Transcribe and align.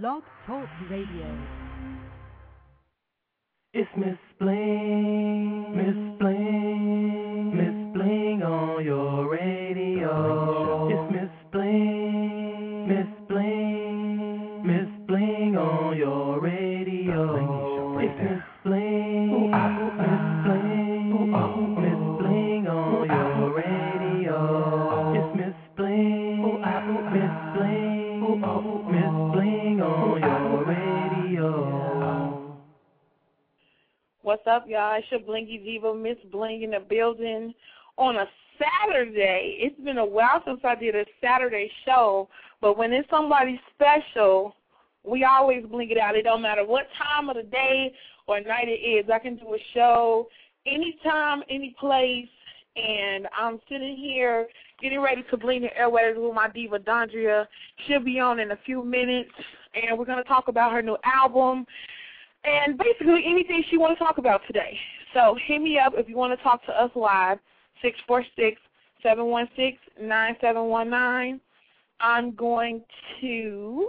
Blog 0.00 0.22
Talk 0.46 0.68
Radio. 0.88 1.38
It's 3.74 3.90
Miss 3.94 4.16
Bling, 4.40 5.76
Miss 5.76 6.11
up, 34.52 34.66
y'all? 34.68 34.98
It's 34.98 35.06
your 35.10 35.20
Blingy 35.20 35.64
Diva, 35.64 35.94
Miss 35.94 36.18
Bling 36.30 36.62
in 36.62 36.72
the 36.72 36.80
building 36.80 37.54
on 37.96 38.16
a 38.16 38.26
Saturday. 38.58 39.56
It's 39.58 39.80
been 39.80 39.96
a 39.96 40.04
while 40.04 40.42
since 40.44 40.60
I 40.62 40.74
did 40.74 40.94
a 40.94 41.06
Saturday 41.22 41.70
show, 41.86 42.28
but 42.60 42.76
when 42.76 42.92
it's 42.92 43.08
somebody 43.08 43.58
special, 43.74 44.54
we 45.04 45.24
always 45.24 45.64
blink 45.64 45.90
it 45.90 45.96
out. 45.96 46.16
It 46.16 46.24
don't 46.24 46.42
matter 46.42 46.66
what 46.66 46.86
time 46.98 47.30
of 47.30 47.36
the 47.36 47.44
day 47.44 47.94
or 48.26 48.42
night 48.42 48.68
it 48.68 48.72
is. 48.72 49.08
I 49.10 49.20
can 49.20 49.36
do 49.36 49.54
a 49.54 49.58
show 49.72 50.28
anytime, 50.66 51.42
any 51.48 51.74
place, 51.80 52.28
and 52.76 53.28
I'm 53.34 53.58
sitting 53.70 53.96
here 53.96 54.48
getting 54.82 55.00
ready 55.00 55.24
to 55.30 55.36
blink 55.38 55.62
the 55.62 55.74
airways 55.74 56.14
with 56.18 56.34
my 56.34 56.50
diva 56.50 56.78
Dondria. 56.78 57.46
She'll 57.86 58.04
be 58.04 58.20
on 58.20 58.38
in 58.38 58.50
a 58.50 58.58
few 58.66 58.84
minutes, 58.84 59.30
and 59.74 59.98
we're 59.98 60.04
going 60.04 60.22
to 60.22 60.28
talk 60.28 60.48
about 60.48 60.72
her 60.72 60.82
new 60.82 60.98
album 61.06 61.64
and 62.44 62.78
basically 62.78 63.24
anything 63.26 63.62
she 63.70 63.78
want 63.78 63.96
to 63.96 64.04
talk 64.04 64.18
about 64.18 64.40
today. 64.46 64.78
So 65.14 65.36
hit 65.46 65.60
me 65.60 65.78
up 65.78 65.94
if 65.96 66.08
you 66.08 66.16
want 66.16 66.36
to 66.36 66.42
talk 66.42 66.64
to 66.66 66.72
us 66.72 66.90
live, 66.94 67.38
six 67.80 67.98
four 68.06 68.24
six. 68.36 68.60
I'm 69.04 69.16
going 72.36 72.82
to 73.20 73.88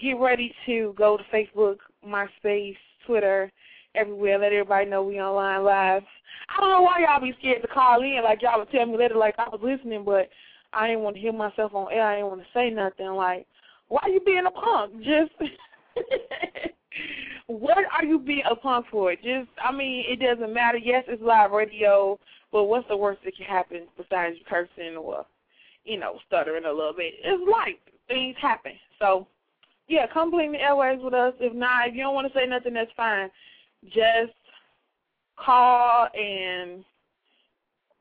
get 0.00 0.12
ready 0.14 0.54
to 0.66 0.94
go 0.96 1.18
to 1.18 1.22
Facebook, 1.32 1.76
MySpace, 2.06 2.76
Twitter, 3.06 3.52
everywhere. 3.94 4.38
Let 4.38 4.52
everybody 4.52 4.88
know 4.88 5.02
we 5.02 5.20
online 5.20 5.64
live. 5.64 6.02
I 6.48 6.60
don't 6.60 6.70
know 6.70 6.82
why 6.82 7.00
y'all 7.00 7.20
be 7.20 7.34
scared 7.38 7.62
to 7.62 7.68
call 7.68 8.02
in. 8.02 8.20
Like 8.24 8.42
y'all 8.42 8.58
would 8.58 8.70
tell 8.70 8.86
me 8.86 8.96
later, 8.96 9.16
like 9.16 9.34
I 9.38 9.48
was 9.48 9.60
listening, 9.62 10.04
but 10.04 10.28
I 10.72 10.88
didn't 10.88 11.02
want 11.02 11.16
to 11.16 11.22
hear 11.22 11.32
myself 11.32 11.74
on 11.74 11.92
air. 11.92 12.06
I 12.06 12.16
didn't 12.16 12.28
want 12.28 12.40
to 12.40 12.46
say 12.54 12.70
nothing. 12.70 13.12
Like, 13.14 13.46
why 13.88 14.00
you 14.06 14.20
being 14.20 14.46
a 14.46 14.50
punk? 14.50 14.96
Just 14.98 15.32
what 17.46 17.78
are 17.78 18.04
you 18.04 18.18
being 18.18 18.42
a 18.50 18.56
punk 18.56 18.86
for? 18.90 19.14
Just, 19.14 19.48
I 19.62 19.72
mean, 19.72 20.04
it 20.08 20.20
doesn't 20.20 20.52
matter. 20.52 20.78
Yes, 20.78 21.04
it's 21.08 21.22
live 21.22 21.50
radio, 21.50 22.18
but 22.52 22.64
what's 22.64 22.88
the 22.88 22.96
worst 22.96 23.20
that 23.24 23.36
can 23.36 23.46
happen 23.46 23.86
besides 23.96 24.36
cursing 24.48 24.96
or, 24.96 25.26
you 25.84 25.98
know, 25.98 26.18
stuttering 26.26 26.64
a 26.64 26.72
little 26.72 26.94
bit? 26.96 27.14
It's 27.22 27.50
life. 27.50 27.74
Things 28.08 28.36
happen. 28.40 28.72
So, 28.98 29.26
yeah, 29.88 30.06
come 30.12 30.30
blink 30.30 30.52
the 30.52 30.60
airways 30.60 31.00
with 31.02 31.14
us. 31.14 31.34
If 31.40 31.54
not, 31.54 31.88
if 31.88 31.94
you 31.94 32.02
don't 32.02 32.14
want 32.14 32.32
to 32.32 32.38
say 32.38 32.46
nothing, 32.46 32.74
that's 32.74 32.90
fine. 32.96 33.30
Just 33.86 34.32
call 35.36 36.08
and 36.14 36.84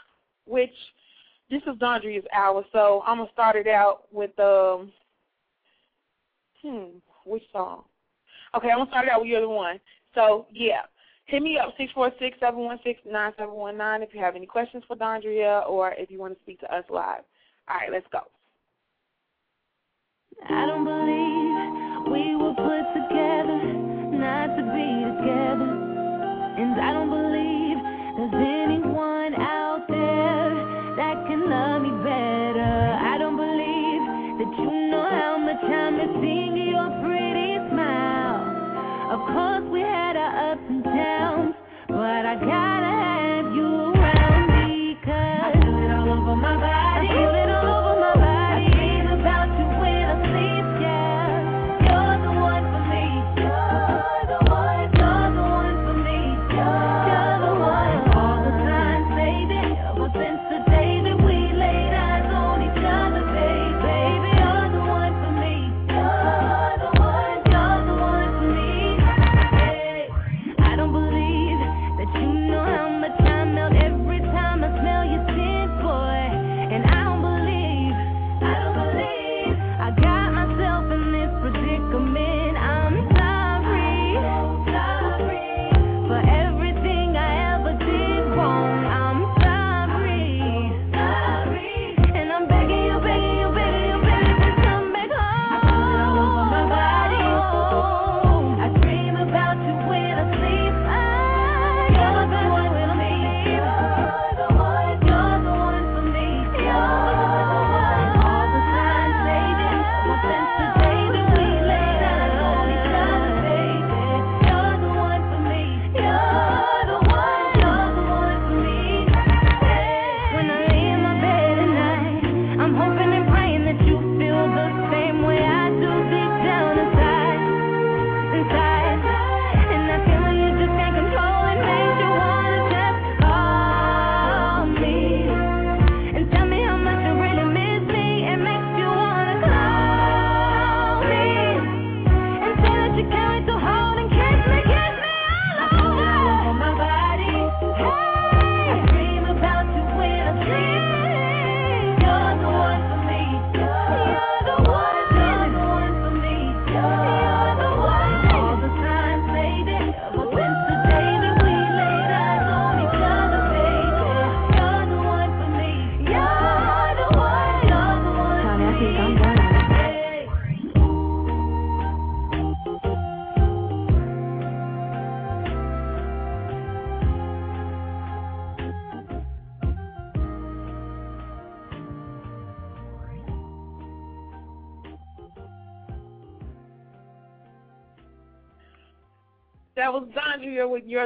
which 0.47 0.71
this 1.51 1.63
is 1.67 1.75
Dondria's 1.79 2.25
hour, 2.33 2.65
so 2.73 3.03
I'm 3.05 3.17
going 3.17 3.27
to 3.27 3.33
start 3.33 3.57
it 3.57 3.67
out 3.67 4.05
with, 4.13 4.39
um, 4.39 4.93
hmm, 6.63 6.99
which 7.25 7.43
song? 7.53 7.83
Okay, 8.57 8.71
I'm 8.71 8.79
gonna 8.79 8.91
start 8.91 9.09
out 9.09 9.21
with 9.21 9.29
you're 9.29 9.43
the 9.43 9.49
one. 9.49 9.79
So 10.15 10.47
yeah, 10.51 10.83
hit 11.27 11.43
me 11.43 11.59
up 11.59 11.75
six 11.77 11.93
four 11.93 12.11
six 12.19 12.39
seven 12.41 12.61
one 12.61 12.79
six 12.83 12.99
nine 13.07 13.33
seven 13.39 13.55
one 13.55 13.77
nine 13.77 14.03
if 14.03 14.15
you 14.15 14.21
have 14.21 14.35
any 14.35 14.47
questions 14.47 14.83
for 14.89 14.97
Dondria 14.97 15.69
or 15.69 15.93
if 15.99 16.11
you 16.11 16.19
want 16.19 16.35
to 16.35 16.41
speak 16.43 16.61
to 16.61 16.75
us 16.75 16.85
live. 16.89 17.23
All 17.69 17.77
right, 17.77 17.93
let's 17.93 18.07
go. 18.11 18.21
I 20.49 20.67
don't 20.67 20.85
believe 20.85 22.13
we 22.13 22.37
were 22.37 22.55
put 22.55 22.85
together 22.97 23.61
not 24.17 24.57
to 24.57 24.63
be 24.73 24.89
together, 25.05 25.73
and 26.57 26.81
I 26.81 26.93
don't 26.95 27.16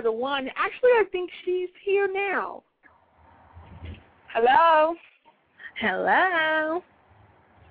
You're 0.01 0.13
the 0.13 0.19
One. 0.19 0.49
Actually, 0.57 0.91
I 0.93 1.05
think 1.13 1.31
she's 1.45 1.69
here 1.85 2.09
now. 2.11 2.63
Hello. 4.33 4.95
Hello. 5.79 6.83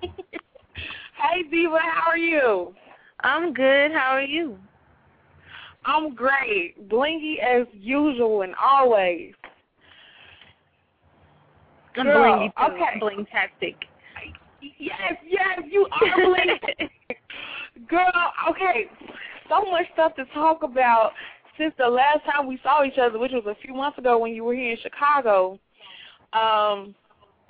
hey, 0.00 1.42
Diva, 1.50 1.78
how 1.80 2.08
are 2.08 2.18
you? 2.18 2.72
I'm 3.20 3.52
good. 3.52 3.90
How 3.90 4.10
are 4.10 4.22
you? 4.22 4.56
I'm 5.84 6.14
great. 6.14 6.88
Blingy 6.88 7.40
as 7.42 7.66
usual 7.72 8.42
and 8.42 8.54
always. 8.62 9.32
Girl, 11.94 12.06
I'm 12.06 12.12
blingy 12.12 12.52
too. 12.54 12.74
okay. 12.74 13.00
Blingtastic. 13.00 13.74
Yes, 14.78 15.14
yes, 15.28 15.62
you 15.68 15.84
are 16.00 16.20
blingy. 16.20 16.90
Girl, 17.88 18.12
okay. 18.50 18.84
So 19.48 19.68
much 19.68 19.86
stuff 19.94 20.14
to 20.14 20.24
talk 20.26 20.62
about 20.62 21.10
since 21.58 21.74
the 21.78 21.88
last 21.88 22.24
time 22.24 22.46
we 22.46 22.58
saw 22.62 22.84
each 22.84 22.98
other, 22.98 23.18
which 23.18 23.32
was 23.32 23.44
a 23.46 23.60
few 23.62 23.74
months 23.74 23.98
ago 23.98 24.18
when 24.18 24.32
you 24.32 24.44
were 24.44 24.54
here 24.54 24.72
in 24.72 24.78
Chicago. 24.82 25.58
Um, 26.32 26.94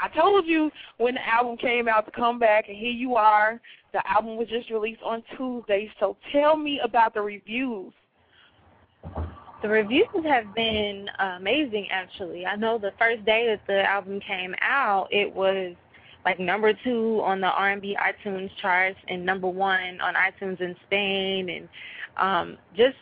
I 0.02 0.08
told 0.17 0.47
you 0.47 0.70
when 0.97 1.14
the 1.14 1.29
album 1.29 1.56
came 1.56 1.88
out 1.88 2.06
to 2.06 2.12
come 2.12 2.38
back, 2.38 2.69
and 2.69 2.76
here 2.76 2.91
you 2.91 3.17
are. 3.17 3.61
The 3.93 4.00
album 4.08 4.37
was 4.37 4.49
just 4.49 4.70
released 4.70 5.02
on 5.02 5.23
Tuesday. 5.37 5.91
So 6.00 6.17
tell 6.32 6.56
me 6.56 6.81
about 6.82 7.14
the 7.14 7.20
reviews. 7.20 7.93
The 9.62 9.69
reviews 9.69 10.06
have 10.25 10.55
been 10.55 11.06
amazing, 11.37 11.88
actually. 11.91 12.46
I 12.46 12.56
know 12.56 12.79
the 12.79 12.93
first 12.99 13.25
day 13.26 13.46
that 13.49 13.61
the 13.67 13.82
album 13.82 14.20
came 14.26 14.55
out, 14.62 15.08
it 15.11 15.35
was 15.35 15.75
like 16.25 16.38
number 16.38 16.73
two 16.85 17.20
on 17.23 17.41
the 17.41 17.49
R&B 17.49 17.96
iTunes 17.96 18.50
charts 18.61 18.99
and 19.08 19.25
number 19.25 19.49
one 19.49 20.00
on 20.00 20.14
iTunes 20.14 20.61
in 20.61 20.75
Spain, 20.87 21.50
and 21.50 21.69
um, 22.17 22.58
just 22.75 22.96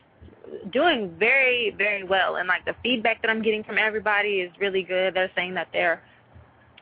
doing 0.73 1.15
very, 1.19 1.75
very 1.77 2.05
well. 2.05 2.37
And 2.37 2.49
like 2.49 2.65
the 2.65 2.75
feedback 2.83 3.23
that 3.23 3.31
I'm 3.31 3.43
getting 3.43 3.65
from 3.65 3.79
everybody 3.79 4.41
is 4.41 4.50
really 4.61 4.83
good. 4.83 5.15
They're 5.15 5.31
saying 5.35 5.55
that 5.55 5.69
they're, 5.73 6.03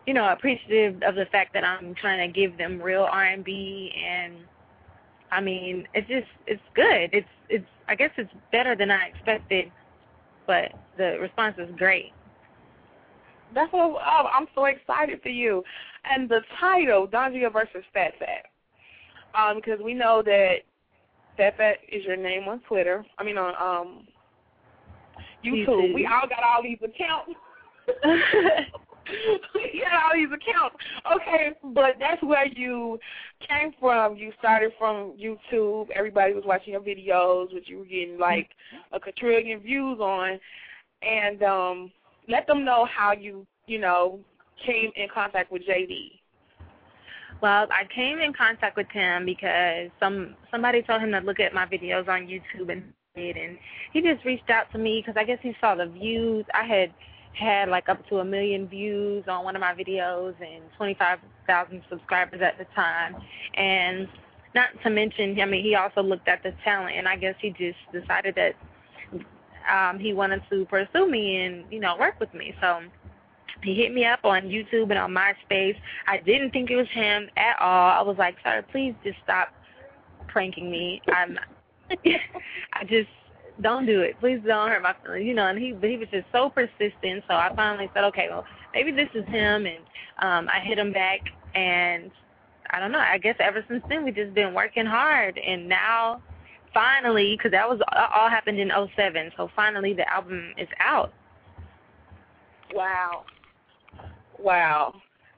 you 0.06 0.14
know, 0.14 0.28
appreciative 0.30 1.02
of 1.02 1.14
the 1.14 1.26
fact 1.26 1.52
that 1.54 1.64
I'm 1.64 1.94
trying 1.94 2.26
to 2.26 2.32
give 2.32 2.56
them 2.58 2.80
real 2.80 3.06
R&B, 3.10 3.92
and 4.04 4.34
I 5.30 5.40
mean, 5.40 5.88
it's 5.94 6.08
just 6.08 6.28
it's 6.46 6.62
good. 6.74 7.10
It's 7.12 7.28
it's 7.48 7.66
I 7.88 7.94
guess 7.94 8.10
it's 8.16 8.30
better 8.52 8.76
than 8.76 8.90
I 8.90 9.06
expected, 9.06 9.70
but 10.46 10.72
the 10.96 11.18
response 11.20 11.56
is 11.58 11.68
great. 11.76 12.12
That's 13.54 13.72
what 13.72 14.00
oh, 14.04 14.28
I'm 14.32 14.46
so 14.54 14.66
excited 14.66 15.20
for 15.22 15.28
you. 15.28 15.64
And 16.04 16.28
the 16.28 16.40
title, 16.60 17.08
Dondria 17.08 17.52
versus 17.52 17.84
Phatfffat, 17.94 18.46
um, 19.34 19.56
because 19.56 19.80
we 19.80 19.94
know 19.94 20.22
that 20.22 20.58
Fat 21.36 21.76
is 21.90 22.04
your 22.04 22.16
name 22.16 22.48
on 22.48 22.60
Twitter. 22.60 23.04
I 23.18 23.24
mean 23.24 23.38
on 23.38 23.54
um 23.54 24.06
YouTube. 25.44 25.66
YouTube. 25.66 25.94
We 25.94 26.06
all 26.06 26.28
got 26.28 26.42
all 26.42 26.62
these 26.62 26.78
accounts. 26.78 27.32
we 29.54 29.82
got 29.82 30.04
all 30.04 30.12
these 30.14 30.28
accounts. 30.28 30.76
Okay, 31.14 31.50
but 31.74 31.96
that's 32.00 32.22
where 32.22 32.46
you 32.46 32.98
came 33.48 33.72
from. 33.78 34.16
You 34.16 34.32
started 34.38 34.72
from 34.78 35.14
YouTube. 35.20 35.88
Everybody 35.94 36.32
was 36.32 36.44
watching 36.44 36.72
your 36.72 36.82
videos, 36.82 37.54
which 37.54 37.68
you 37.68 37.78
were 37.78 37.84
getting 37.84 38.18
like 38.18 38.50
a 38.92 39.00
quadrillion 39.00 39.60
views 39.60 40.00
on. 40.00 40.38
And 41.02 41.42
um 41.42 41.92
let 42.28 42.46
them 42.46 42.64
know 42.64 42.86
how 42.86 43.12
you, 43.12 43.46
you 43.66 43.78
know, 43.78 44.18
came 44.64 44.90
in 44.96 45.06
contact 45.12 45.52
with 45.52 45.62
JD. 45.62 46.20
Well, 47.42 47.66
I 47.70 47.84
came 47.94 48.18
in 48.18 48.32
contact 48.32 48.76
with 48.76 48.88
him 48.90 49.26
because 49.26 49.90
some 50.00 50.36
somebody 50.50 50.82
told 50.82 51.02
him 51.02 51.12
to 51.12 51.20
look 51.20 51.38
at 51.38 51.52
my 51.52 51.66
videos 51.66 52.08
on 52.08 52.26
YouTube 52.26 52.72
and 52.72 52.92
and 53.16 53.58
he 53.92 54.02
just 54.02 54.24
reached 54.24 54.50
out 54.50 54.70
to 54.72 54.78
me 54.78 55.02
because 55.04 55.18
I 55.18 55.24
guess 55.24 55.38
he 55.42 55.54
saw 55.60 55.74
the 55.74 55.86
views. 55.86 56.44
I 56.52 56.64
had 56.64 56.92
had 57.32 57.68
like 57.68 57.88
up 57.88 58.06
to 58.08 58.18
a 58.18 58.24
million 58.24 58.68
views 58.68 59.24
on 59.28 59.44
one 59.44 59.56
of 59.56 59.60
my 59.60 59.74
videos 59.74 60.34
and 60.40 60.64
25,000 60.76 61.82
subscribers 61.88 62.40
at 62.42 62.58
the 62.58 62.66
time, 62.74 63.16
and 63.54 64.08
not 64.54 64.68
to 64.82 64.90
mention, 64.90 65.38
I 65.40 65.44
mean, 65.44 65.62
he 65.62 65.74
also 65.74 66.02
looked 66.02 66.28
at 66.28 66.42
the 66.42 66.52
talent, 66.64 66.96
and 66.96 67.06
I 67.06 67.16
guess 67.16 67.34
he 67.40 67.50
just 67.50 67.78
decided 67.92 68.36
that 68.36 68.54
um, 69.70 69.98
he 69.98 70.12
wanted 70.12 70.42
to 70.50 70.64
pursue 70.66 71.10
me 71.10 71.42
and 71.42 71.64
you 71.70 71.80
know 71.80 71.96
work 71.98 72.18
with 72.20 72.32
me. 72.34 72.54
So 72.60 72.80
he 73.66 73.74
hit 73.74 73.92
me 73.92 74.04
up 74.04 74.20
on 74.24 74.42
YouTube 74.42 74.90
and 74.90 74.98
on 74.98 75.14
MySpace. 75.14 75.76
I 76.06 76.18
didn't 76.18 76.50
think 76.50 76.70
it 76.70 76.76
was 76.76 76.88
him 76.92 77.28
at 77.36 77.56
all. 77.60 77.90
I 77.90 78.02
was 78.02 78.16
like, 78.18 78.36
sir, 78.44 78.64
please 78.70 78.94
just 79.04 79.18
stop 79.24 79.48
pranking 80.28 80.70
me. 80.70 81.02
I'm, 81.08 81.38
I 82.72 82.84
just 82.84 83.08
don't 83.60 83.86
do 83.86 84.00
it. 84.02 84.18
Please 84.20 84.40
don't 84.46 84.68
hurt 84.68 84.82
my 84.82 84.94
feelings. 85.04 85.26
You 85.26 85.34
know, 85.34 85.46
and 85.46 85.58
he 85.58 85.72
but 85.72 85.90
he 85.90 85.96
was 85.96 86.08
just 86.10 86.26
so 86.32 86.50
persistent. 86.50 87.24
So 87.28 87.34
I 87.34 87.50
finally 87.54 87.90
said, 87.94 88.04
okay, 88.04 88.26
well 88.30 88.44
maybe 88.74 88.92
this 88.92 89.08
is 89.14 89.24
him, 89.26 89.66
and 89.66 89.78
um, 90.18 90.48
I 90.52 90.60
hit 90.60 90.78
him 90.78 90.92
back, 90.92 91.20
and 91.54 92.10
I 92.70 92.80
don't 92.80 92.92
know. 92.92 92.98
I 92.98 93.18
guess 93.18 93.36
ever 93.40 93.64
since 93.68 93.82
then 93.88 94.04
we've 94.04 94.14
just 94.14 94.34
been 94.34 94.54
working 94.54 94.86
hard, 94.86 95.38
and 95.38 95.68
now 95.68 96.22
finally, 96.74 97.36
because 97.36 97.52
that 97.52 97.68
was 97.68 97.80
all 98.14 98.28
happened 98.28 98.58
in 98.58 98.70
'07, 98.96 99.32
so 99.36 99.48
finally 99.56 99.94
the 99.94 100.10
album 100.12 100.52
is 100.58 100.68
out. 100.78 101.12
Wow. 102.74 103.24
Wow. 104.38 104.94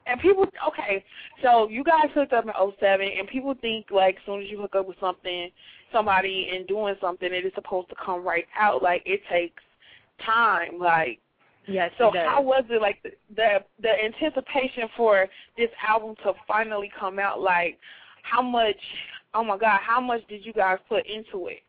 And 0.07 0.19
people, 0.19 0.45
okay, 0.67 1.03
so 1.43 1.69
you 1.69 1.83
guys 1.83 2.07
hooked 2.15 2.33
up 2.33 2.45
in 2.45 2.51
'07, 2.79 3.07
and 3.19 3.27
people 3.27 3.53
think 3.61 3.87
like 3.91 4.15
as 4.15 4.21
soon 4.25 4.41
as 4.41 4.49
you 4.49 4.59
hook 4.59 4.75
up 4.75 4.87
with 4.87 4.97
something, 4.99 5.51
somebody 5.91 6.49
and 6.53 6.67
doing 6.67 6.95
something, 6.99 7.31
it 7.31 7.45
is 7.45 7.51
supposed 7.53 7.89
to 7.89 7.95
come 8.03 8.23
right 8.23 8.45
out. 8.59 8.81
Like 8.81 9.03
it 9.05 9.21
takes 9.29 9.61
time. 10.25 10.79
Like 10.79 11.19
Yes, 11.67 11.91
so, 11.99 12.11
how 12.11 12.41
was 12.41 12.63
it 12.69 12.81
like 12.81 13.03
the, 13.03 13.11
the 13.35 13.59
the 13.81 13.89
anticipation 13.89 14.89
for 14.97 15.27
this 15.55 15.69
album 15.87 16.15
to 16.23 16.33
finally 16.47 16.91
come 16.99 17.19
out? 17.19 17.39
Like 17.39 17.77
how 18.23 18.41
much? 18.41 18.77
Oh 19.35 19.43
my 19.43 19.57
God, 19.59 19.79
how 19.85 20.01
much 20.01 20.21
did 20.27 20.43
you 20.43 20.53
guys 20.53 20.79
put 20.89 21.05
into 21.05 21.47
it? 21.47 21.59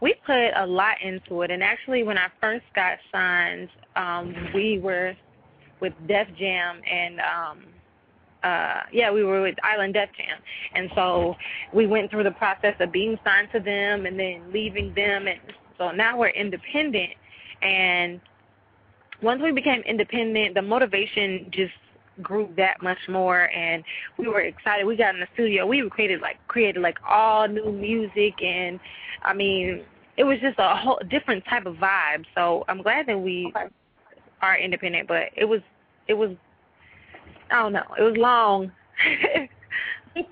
we 0.00 0.14
put 0.26 0.50
a 0.56 0.66
lot 0.66 0.96
into 1.02 1.42
it 1.42 1.50
and 1.50 1.62
actually 1.62 2.02
when 2.02 2.18
I 2.18 2.28
first 2.40 2.64
got 2.74 2.98
signed, 3.10 3.68
um, 3.96 4.34
we 4.54 4.78
were 4.78 5.14
with 5.80 5.92
Def 6.06 6.28
Jam 6.38 6.80
and 6.90 7.20
um 7.20 7.64
uh 8.42 8.82
yeah, 8.92 9.10
we 9.10 9.24
were 9.24 9.42
with 9.42 9.56
Island 9.62 9.94
Def 9.94 10.10
Jam. 10.16 10.38
And 10.74 10.90
so 10.94 11.34
we 11.72 11.86
went 11.86 12.10
through 12.10 12.24
the 12.24 12.32
process 12.32 12.74
of 12.80 12.92
being 12.92 13.18
signed 13.24 13.48
to 13.52 13.60
them 13.60 14.06
and 14.06 14.18
then 14.18 14.52
leaving 14.52 14.94
them 14.94 15.26
and 15.26 15.40
so 15.78 15.90
now 15.90 16.18
we're 16.18 16.28
independent 16.28 17.12
and 17.62 18.20
once 19.22 19.40
we 19.42 19.52
became 19.52 19.80
independent, 19.82 20.54
the 20.54 20.62
motivation 20.62 21.46
just 21.50 21.72
grew 22.22 22.48
that 22.56 22.82
much 22.82 22.98
more 23.08 23.50
and 23.50 23.84
we 24.18 24.28
were 24.28 24.40
excited. 24.40 24.86
We 24.86 24.96
got 24.96 25.14
in 25.14 25.20
the 25.20 25.28
studio. 25.34 25.66
We 25.66 25.88
created 25.90 26.20
like 26.20 26.36
created 26.48 26.80
like 26.80 26.98
all 27.06 27.46
new 27.48 27.72
music 27.72 28.42
and 28.42 28.80
I 29.22 29.34
mean, 29.34 29.82
it 30.16 30.24
was 30.24 30.38
just 30.40 30.58
a 30.58 30.76
whole 30.76 31.00
different 31.10 31.44
type 31.44 31.66
of 31.66 31.76
vibe. 31.76 32.24
So 32.34 32.64
I'm 32.68 32.82
glad 32.82 33.06
that 33.06 33.18
we 33.18 33.52
Okay. 33.54 33.66
Are 34.42 34.58
independent, 34.58 35.08
but 35.08 35.24
it 35.36 35.44
was 35.44 35.60
it 36.08 36.14
was 36.14 36.30
I 37.50 37.62
don't 37.62 37.72
know, 37.72 37.84
it 37.98 38.02
was 38.02 38.16
long. 38.16 38.72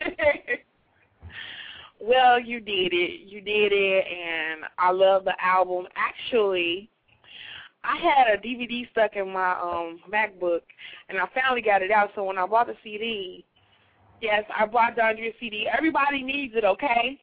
well, 2.00 2.40
you 2.40 2.60
did 2.60 2.92
it. 2.92 3.20
You 3.26 3.40
did 3.40 3.72
it, 3.72 4.04
and 4.06 4.64
I 4.78 4.90
love 4.90 5.24
the 5.24 5.34
album. 5.40 5.86
Actually, 5.96 6.90
I 7.84 7.96
had 7.96 8.28
a 8.34 8.38
DVD 8.40 8.90
stuck 8.90 9.16
in 9.16 9.32
my 9.32 9.52
um 9.52 10.00
MacBook, 10.10 10.62
and 11.08 11.18
I 11.18 11.26
finally 11.34 11.62
got 11.62 11.82
it 11.82 11.90
out. 11.90 12.10
So 12.14 12.24
when 12.24 12.38
I 12.38 12.46
bought 12.46 12.66
the 12.66 12.76
CD, 12.82 13.44
yes, 14.20 14.44
I 14.56 14.66
bought 14.66 14.96
Dondria's 14.96 15.34
CD. 15.38 15.68
Everybody 15.76 16.22
needs 16.22 16.54
it, 16.56 16.64
okay? 16.64 17.20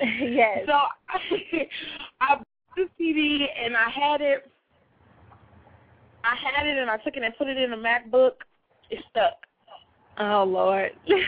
yes. 0.02 0.60
So 0.66 0.72
I 2.20 2.36
bought 2.36 2.46
the 2.76 2.88
CD, 2.98 3.48
and 3.62 3.76
I 3.76 3.88
had 3.88 4.20
it. 4.20 4.50
I 6.24 6.36
had 6.36 6.66
it, 6.66 6.78
and 6.78 6.90
I 6.90 6.96
took 6.98 7.16
it 7.16 7.22
and 7.22 7.36
put 7.36 7.48
it 7.48 7.58
in 7.58 7.70
the 7.70 7.76
MacBook. 7.76 8.32
It 8.90 9.04
stuck. 9.10 9.34
Oh 10.18 10.44
Lord. 10.44 10.90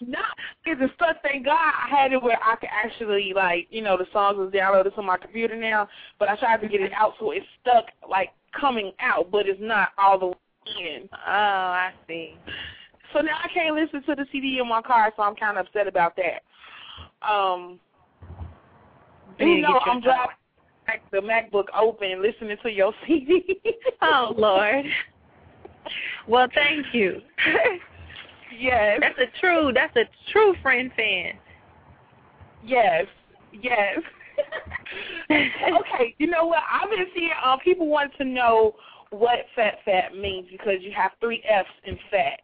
No, 0.00 0.18
it's 0.66 0.94
stuck. 0.94 1.22
Thank 1.22 1.44
God 1.44 1.52
I 1.56 1.88
had 1.88 2.12
it 2.12 2.22
where 2.22 2.38
I 2.42 2.56
could 2.56 2.68
actually 2.72 3.32
like, 3.34 3.68
you 3.70 3.80
know, 3.80 3.96
the 3.96 4.06
songs 4.12 4.36
was 4.36 4.52
downloaded 4.52 4.96
on 4.98 5.06
my 5.06 5.16
computer 5.16 5.56
now. 5.56 5.88
But 6.18 6.28
I 6.28 6.36
tried 6.36 6.60
to 6.62 6.68
get 6.68 6.80
it 6.80 6.92
out 6.92 7.14
so 7.20 7.30
it's 7.30 7.46
stuck, 7.60 7.86
like 8.08 8.30
coming 8.58 8.92
out, 9.00 9.30
but 9.30 9.46
it's 9.46 9.60
not 9.62 9.90
all 9.96 10.18
the 10.18 10.26
way 10.26 10.34
in. 10.80 11.08
oh, 11.12 11.16
I 11.26 11.92
see. 12.08 12.34
So 13.12 13.20
now 13.20 13.38
I 13.42 13.48
can't 13.54 13.76
listen 13.76 14.02
to 14.02 14.14
the 14.16 14.26
CD 14.32 14.58
in 14.60 14.68
my 14.68 14.82
car, 14.82 15.12
so 15.16 15.22
I'm 15.22 15.36
kind 15.36 15.58
of 15.58 15.66
upset 15.66 15.86
about 15.86 16.16
that. 16.16 16.42
Um, 17.26 17.78
You 19.38 19.56
to 19.56 19.60
know, 19.62 19.78
I'm 19.86 20.00
driving 20.00 20.34
the 21.10 21.18
MacBook 21.18 21.64
open, 21.78 22.22
listening 22.22 22.56
to 22.62 22.70
your 22.70 22.92
CD. 23.06 23.60
Oh 24.02 24.34
Lord. 24.36 24.84
Well, 26.26 26.48
thank 26.54 26.86
you. 26.92 27.20
yes, 28.58 28.98
that's 29.00 29.18
a 29.18 29.40
true. 29.40 29.72
That's 29.74 29.94
a 29.96 30.04
true 30.32 30.54
friend 30.62 30.90
fan. 30.96 31.32
yes, 32.64 33.06
yes. 33.52 33.98
okay, 35.30 36.14
you 36.18 36.26
know 36.26 36.46
what? 36.46 36.60
I've 36.70 36.90
been 36.90 37.06
seeing 37.14 37.30
uh, 37.44 37.56
people 37.58 37.86
want 37.86 38.12
to 38.18 38.24
know 38.24 38.74
what 39.10 39.40
fat 39.54 39.74
fat 39.84 40.16
means 40.16 40.48
because 40.50 40.78
you 40.80 40.92
have 40.96 41.12
three 41.20 41.42
F's 41.48 41.68
in 41.84 41.96
fat. 42.10 42.40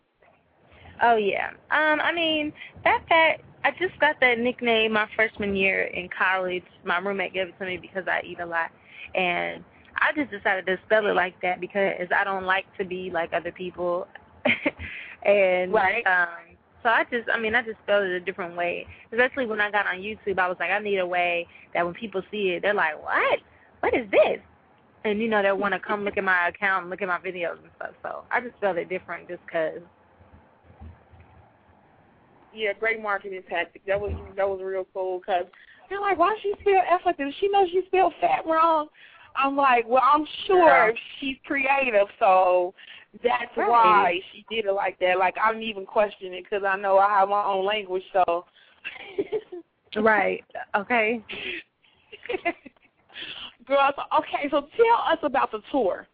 Oh 1.03 1.17
yeah. 1.17 1.51
Um, 1.71 2.01
I 2.01 2.13
mean, 2.13 2.53
Phatfffat. 2.85 3.39
I 3.65 3.71
just 3.73 3.99
got 4.01 4.17
that 4.21 4.39
nickname 4.39 4.93
my 4.93 5.07
freshman 5.15 5.55
year 5.55 5.83
in 5.85 6.09
college. 6.17 6.65
My 6.85 6.99
roommate 6.99 7.35
gave 7.35 7.49
it 7.49 7.59
to 7.59 7.67
me 7.67 7.77
because 7.77 8.05
I 8.09 8.23
eat 8.25 8.41
a 8.41 8.47
lot, 8.47 8.71
and 9.15 9.65
I 9.97 10.13
just 10.15 10.31
decided 10.31 10.67
to 10.67 10.79
spell 10.87 11.07
it 11.07 11.15
like 11.15 11.35
that 11.43 11.61
because 11.61 12.09
I 12.17 12.25
don't 12.25 12.45
like 12.47 12.65
to 12.79 12.85
be 12.85 13.11
like 13.13 13.33
other 13.33 13.53
people. 13.53 14.07
and 15.27 15.73
Right. 15.73 16.07
um 16.07 16.57
so 16.83 16.89
I 16.89 17.05
just 17.11 17.29
I 17.33 17.39
mean 17.39 17.55
I 17.55 17.63
just 17.63 17.79
spelled 17.83 18.05
it 18.05 18.13
a 18.13 18.21
different 18.21 18.57
way. 18.57 18.87
Especially 19.13 19.47
when 19.47 19.61
I 19.61 19.71
got 19.71 19.87
on 19.87 19.97
YouTube 19.97 20.39
I 20.39 20.49
was 20.49 20.57
like 20.59 20.71
I 20.71 20.79
need 20.79 20.99
a 20.99 21.07
way 21.07 21.47
that 21.75 21.85
when 21.85 21.95
people 21.95 22.23
see 22.31 22.51
it 22.57 22.63
they're 22.63 22.73
like, 22.75 23.01
What? 23.03 23.41
What 23.81 23.95
is 23.95 24.11
this? 24.11 24.41
And 25.05 25.19
you 25.21 25.29
know 25.29 25.43
they'll 25.43 25.59
want 25.59 25.75
to 25.75 25.81
come 25.81 26.05
look 26.05 26.17
at 26.17 26.25
my 26.25 26.49
account 26.49 26.83
and 26.85 26.91
look 26.91 27.03
at 27.03 27.09
my 27.09 27.19
videos 27.19 27.59
and 27.63 27.71
stuff. 27.77 27.91
So 28.03 28.25
I 28.31 28.41
just 28.41 28.57
spelled 28.57 28.79
it 28.79 28.89
different 28.89 29.29
just 29.29 29.47
'cause. 29.51 29.81
Yeah, 32.53 32.73
great 32.79 33.01
marketing 33.01 33.43
tactic. 33.49 33.87
That 33.87 34.01
was 34.01 34.13
that 34.37 34.49
was 34.49 34.61
real 34.63 34.87
cool 34.93 35.21
because 35.21 35.47
they're 35.89 36.01
like, 36.01 36.19
why 36.19 36.37
she 36.43 36.55
spell 36.61 36.83
this? 37.19 37.35
She 37.41 37.49
knows 37.49 37.69
she 37.71 37.83
spelled 37.87 38.15
fat 38.21 38.47
wrong? 38.47 38.89
I'm 39.37 39.57
like, 39.57 39.87
well, 39.87 40.03
I'm 40.05 40.27
sure 40.47 40.89
Yeah. 40.89 40.93
she's 41.19 41.37
creative, 41.47 42.09
so 42.19 42.75
that's 43.23 43.57
Right. 43.57 43.69
why 43.69 44.21
she 44.33 44.45
did 44.51 44.67
it 44.67 44.73
like 44.73 44.99
that. 44.99 45.19
Like 45.19 45.37
I 45.39 45.53
didn't 45.53 45.69
even 45.69 45.87
question 45.87 46.33
it 46.35 46.45
because 46.45 46.65
I 46.65 46.77
know 46.77 46.99
I 46.99 47.09
have 47.11 47.29
my 47.29 47.45
own 47.45 47.65
language, 47.65 48.05
so. 48.13 48.45
Right. 49.97 50.45
Okay. 50.77 51.21
Girls, 53.67 53.95
okay, 54.19 54.49
so 54.51 54.69
tell 54.77 55.03
us 55.09 55.19
about 55.23 55.51
the 55.51 55.61
tour. 55.73 56.07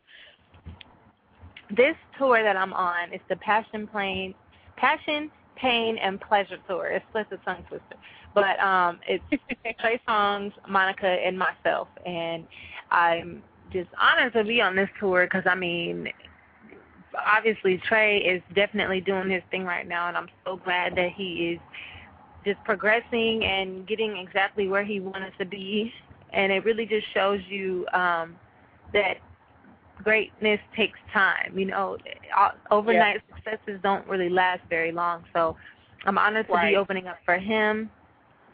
This 1.76 1.95
tour 2.19 2.43
that 2.43 2.57
I'm 2.57 2.73
on 2.73 3.12
is 3.12 3.21
the 3.28 3.37
Passion 3.37 3.87
Plain 3.87 4.35
Passion, 4.76 5.31
Pain 5.57 5.99
and 5.99 6.21
Pleasure 6.21 6.59
tour. 6.69 6.87
It's 6.87 7.05
just 7.15 7.33
a 7.33 7.39
tongue 7.45 7.65
twister. 7.69 7.97
But 8.35 8.59
um 8.61 9.01
it's 9.09 9.25
Trey 9.81 10.01
Songz, 10.09 10.53
Monica 10.69 11.07
and 11.07 11.39
myself 11.39 11.89
and 12.05 12.47
I'm 12.91 13.43
just 13.73 13.89
honored 14.01 14.33
to 14.35 14.45
be 14.45 14.61
on 14.61 14.77
this 14.77 14.89
tour 15.01 15.27
because 15.27 15.45
I 15.51 15.55
mean 15.55 16.09
obviously 17.27 17.79
Trey 17.89 18.19
is 18.19 18.43
definitely 18.55 19.01
doing 19.01 19.31
his 19.31 19.43
thing 19.51 19.65
right 19.65 19.87
now 19.87 20.09
and 20.09 20.17
I'm 20.17 20.29
so 20.45 20.57
glad 20.57 20.95
that 20.97 21.13
he 21.13 21.53
is 21.55 21.61
just 22.45 22.63
progressing 22.65 23.45
and 23.45 23.87
getting 23.87 24.17
exactly 24.17 24.69
where 24.69 24.85
he 24.85 25.01
wanted 25.01 25.33
to 25.39 25.45
be 25.45 25.93
and 26.33 26.53
it 26.53 26.65
really 26.65 26.87
just 26.87 27.07
shows 27.13 27.41
you 27.49 27.87
um 27.93 28.37
that 28.93 29.19
greatness 30.03 30.61
takes 30.76 30.99
time. 31.12 31.59
You 31.59 31.67
know, 31.67 31.99
Uh, 32.37 32.50
overnight 32.71 33.23
successes 33.35 33.81
don't 33.83 34.07
really 34.07 34.29
last 34.29 34.62
very 34.69 34.93
long. 34.93 35.25
So 35.33 35.57
I'm 36.05 36.19
honored 36.19 36.47
to 36.47 36.53
Right. 36.53 36.71
be 36.71 36.76
opening 36.76 37.09
up 37.09 37.19
for 37.25 37.38
him. 37.38 37.91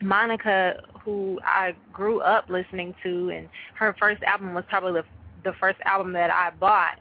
Monica, 0.01 0.81
who 1.05 1.41
I 1.45 1.75
grew 1.93 2.21
up 2.21 2.49
listening 2.49 2.95
to, 3.03 3.31
and 3.31 3.49
her 3.75 3.95
first 3.99 4.23
album 4.25 4.55
was 4.55 4.65
probably 4.69 4.93
the 5.01 5.05
the 5.45 5.53
first 5.55 5.79
album 5.85 6.13
that 6.13 6.31
I 6.31 6.51
bought. 6.51 6.99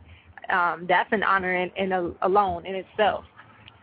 Um, 0.49 0.87
that's 0.87 1.11
an 1.11 1.21
honor 1.23 1.53
in, 1.53 1.69
in 1.75 1.91
a, 1.91 2.11
alone 2.23 2.65
in 2.65 2.73
itself. 2.75 3.23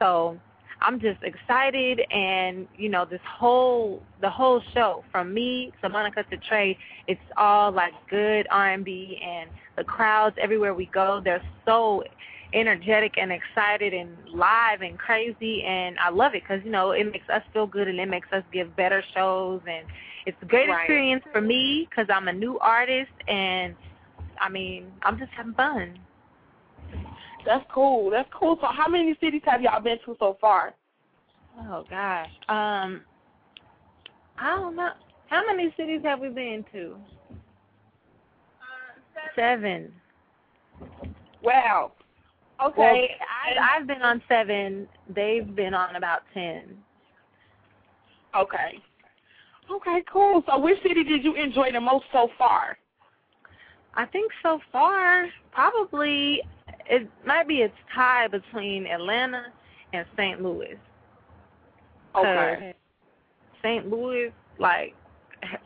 So 0.00 0.38
I'm 0.80 1.00
just 1.00 1.22
excited, 1.22 2.00
and 2.10 2.68
you 2.76 2.88
know, 2.88 3.04
this 3.04 3.20
whole 3.26 4.02
the 4.20 4.30
whole 4.30 4.62
show 4.74 5.04
from 5.10 5.34
me 5.34 5.72
to 5.82 5.88
Monica 5.88 6.24
to 6.30 6.36
Trey, 6.36 6.78
it's 7.06 7.20
all 7.36 7.72
like 7.72 7.92
good 8.08 8.46
R&B, 8.50 9.20
and 9.24 9.50
the 9.76 9.84
crowds 9.84 10.36
everywhere 10.40 10.74
we 10.74 10.86
go, 10.86 11.20
they're 11.22 11.42
so 11.64 12.04
energetic 12.54 13.14
and 13.18 13.30
excited 13.32 13.92
and 13.92 14.16
live 14.32 14.80
and 14.82 14.98
crazy, 14.98 15.62
and 15.64 15.98
I 15.98 16.10
love 16.10 16.34
it 16.34 16.42
because 16.42 16.64
you 16.64 16.70
know 16.70 16.92
it 16.92 17.04
makes 17.04 17.28
us 17.28 17.42
feel 17.52 17.66
good 17.66 17.88
and 17.88 17.98
it 17.98 18.08
makes 18.08 18.28
us 18.32 18.42
give 18.52 18.74
better 18.76 19.02
shows, 19.14 19.60
and 19.68 19.86
it's 20.26 20.36
a 20.42 20.46
great 20.46 20.68
Right. 20.68 20.80
experience 20.80 21.24
for 21.32 21.40
me 21.40 21.86
because 21.90 22.06
I'm 22.12 22.28
a 22.28 22.32
new 22.32 22.58
artist, 22.60 23.10
and 23.26 23.74
I 24.40 24.48
mean 24.48 24.92
I'm 25.02 25.18
just 25.18 25.32
having 25.32 25.54
fun. 25.54 25.98
That's 27.44 27.64
cool. 27.72 28.10
That's 28.10 28.28
cool. 28.32 28.58
So 28.60 28.66
how 28.66 28.88
many 28.88 29.16
cities 29.20 29.42
have 29.44 29.62
y'all 29.62 29.80
been 29.80 29.98
to 30.04 30.16
so 30.18 30.36
far? 30.40 30.74
Oh 31.60 31.84
gosh. 31.88 32.30
Um 32.48 33.02
I 34.38 34.56
don't 34.56 34.76
know. 34.76 34.90
How 35.28 35.44
many 35.46 35.72
cities 35.76 36.00
have 36.04 36.20
we 36.20 36.28
been 36.28 36.64
to? 36.72 36.96
Seven. 39.34 39.92
Wow. 41.42 41.92
Okay. 42.64 43.10
and- 43.48 43.58
I've, 43.58 43.82
I've 43.82 43.86
been 43.86 44.02
on 44.02 44.22
seven. 44.28 44.88
They've 45.14 45.54
been 45.54 45.74
on 45.74 45.96
about 45.96 46.22
ten. 46.34 46.76
Okay. 48.36 48.82
Okay, 49.70 50.02
cool. 50.10 50.42
So 50.46 50.58
which 50.58 50.82
city 50.82 51.04
did 51.04 51.24
you 51.24 51.34
enjoy 51.34 51.72
the 51.72 51.80
most 51.80 52.06
so 52.12 52.28
far? 52.38 52.78
I 53.94 54.06
think 54.06 54.30
so 54.42 54.60
far 54.72 55.26
probably 55.52 56.40
it 56.88 57.08
might 57.26 57.46
be 57.48 57.62
a 57.62 57.72
tie 57.94 58.28
between 58.28 58.86
Atlanta 58.86 59.46
and 59.92 60.06
St. 60.16 60.42
Louis. 60.42 60.76
Okay. 62.16 62.74
St. 63.62 63.88
Louis, 63.88 64.30
like, 64.58 64.94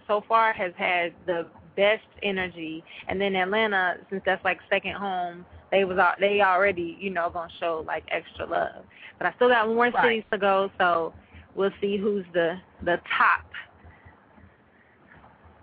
so 0.07 0.23
far 0.29 0.53
has 0.53 0.73
had 0.77 1.13
the 1.27 1.47
best 1.77 2.03
energy, 2.23 2.85
and 3.09 3.21
then 3.21 3.35
Atlanta, 3.37 3.97
since 4.11 4.23
that's 4.27 4.45
like 4.45 4.59
second 4.69 4.95
home, 4.95 5.47
they 5.71 5.85
was 5.85 5.99
they 6.21 6.43
already 6.43 6.99
you 7.01 7.11
know 7.11 7.31
gonna 7.33 7.49
show 7.59 7.83
like 7.87 8.05
extra 8.11 8.47
love. 8.47 8.85
But 9.19 9.29
I 9.29 9.33
still 9.37 9.49
got 9.49 9.69
more 9.69 9.91
Right. 9.91 10.03
cities 10.05 10.25
to 10.31 10.39
go, 10.39 10.71
so 10.79 11.15
we'll 11.55 11.71
see 11.81 11.97
who's 11.97 12.27
the 12.35 12.57
the 12.85 13.01
top. 13.19 13.47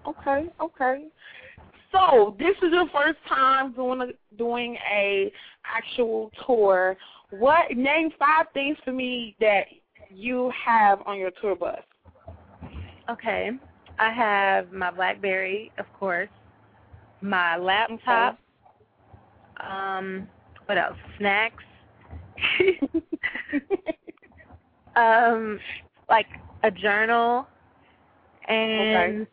Okay, 0.07 0.47
okay. 0.59 1.05
So 1.91 2.35
this 2.37 2.55
is 2.57 2.71
your 2.71 2.87
first 2.89 3.17
time 3.27 3.73
doing 3.73 4.01
a 4.01 4.35
doing 4.37 4.77
a 4.91 5.31
actual 5.65 6.31
tour. 6.45 6.95
What 7.31 7.75
name 7.75 8.11
five 8.19 8.45
things 8.53 8.77
for 8.83 8.91
me 8.91 9.35
that 9.39 9.65
you 10.09 10.51
have 10.65 10.99
on 11.05 11.17
your 11.17 11.31
tour 11.41 11.55
bus? 11.55 11.79
Okay, 13.09 13.51
I 13.97 14.11
have 14.11 14.71
my 14.71 14.91
BlackBerry, 14.91 15.71
of 15.79 15.85
course, 15.93 16.29
my 17.21 17.57
laptop. 17.57 18.37
Um, 19.67 20.27
what 20.65 20.77
else? 20.77 20.97
Snacks. 21.17 21.63
um, 24.95 25.59
like 26.07 26.27
a 26.63 26.71
journal 26.71 27.47
and 28.47 29.27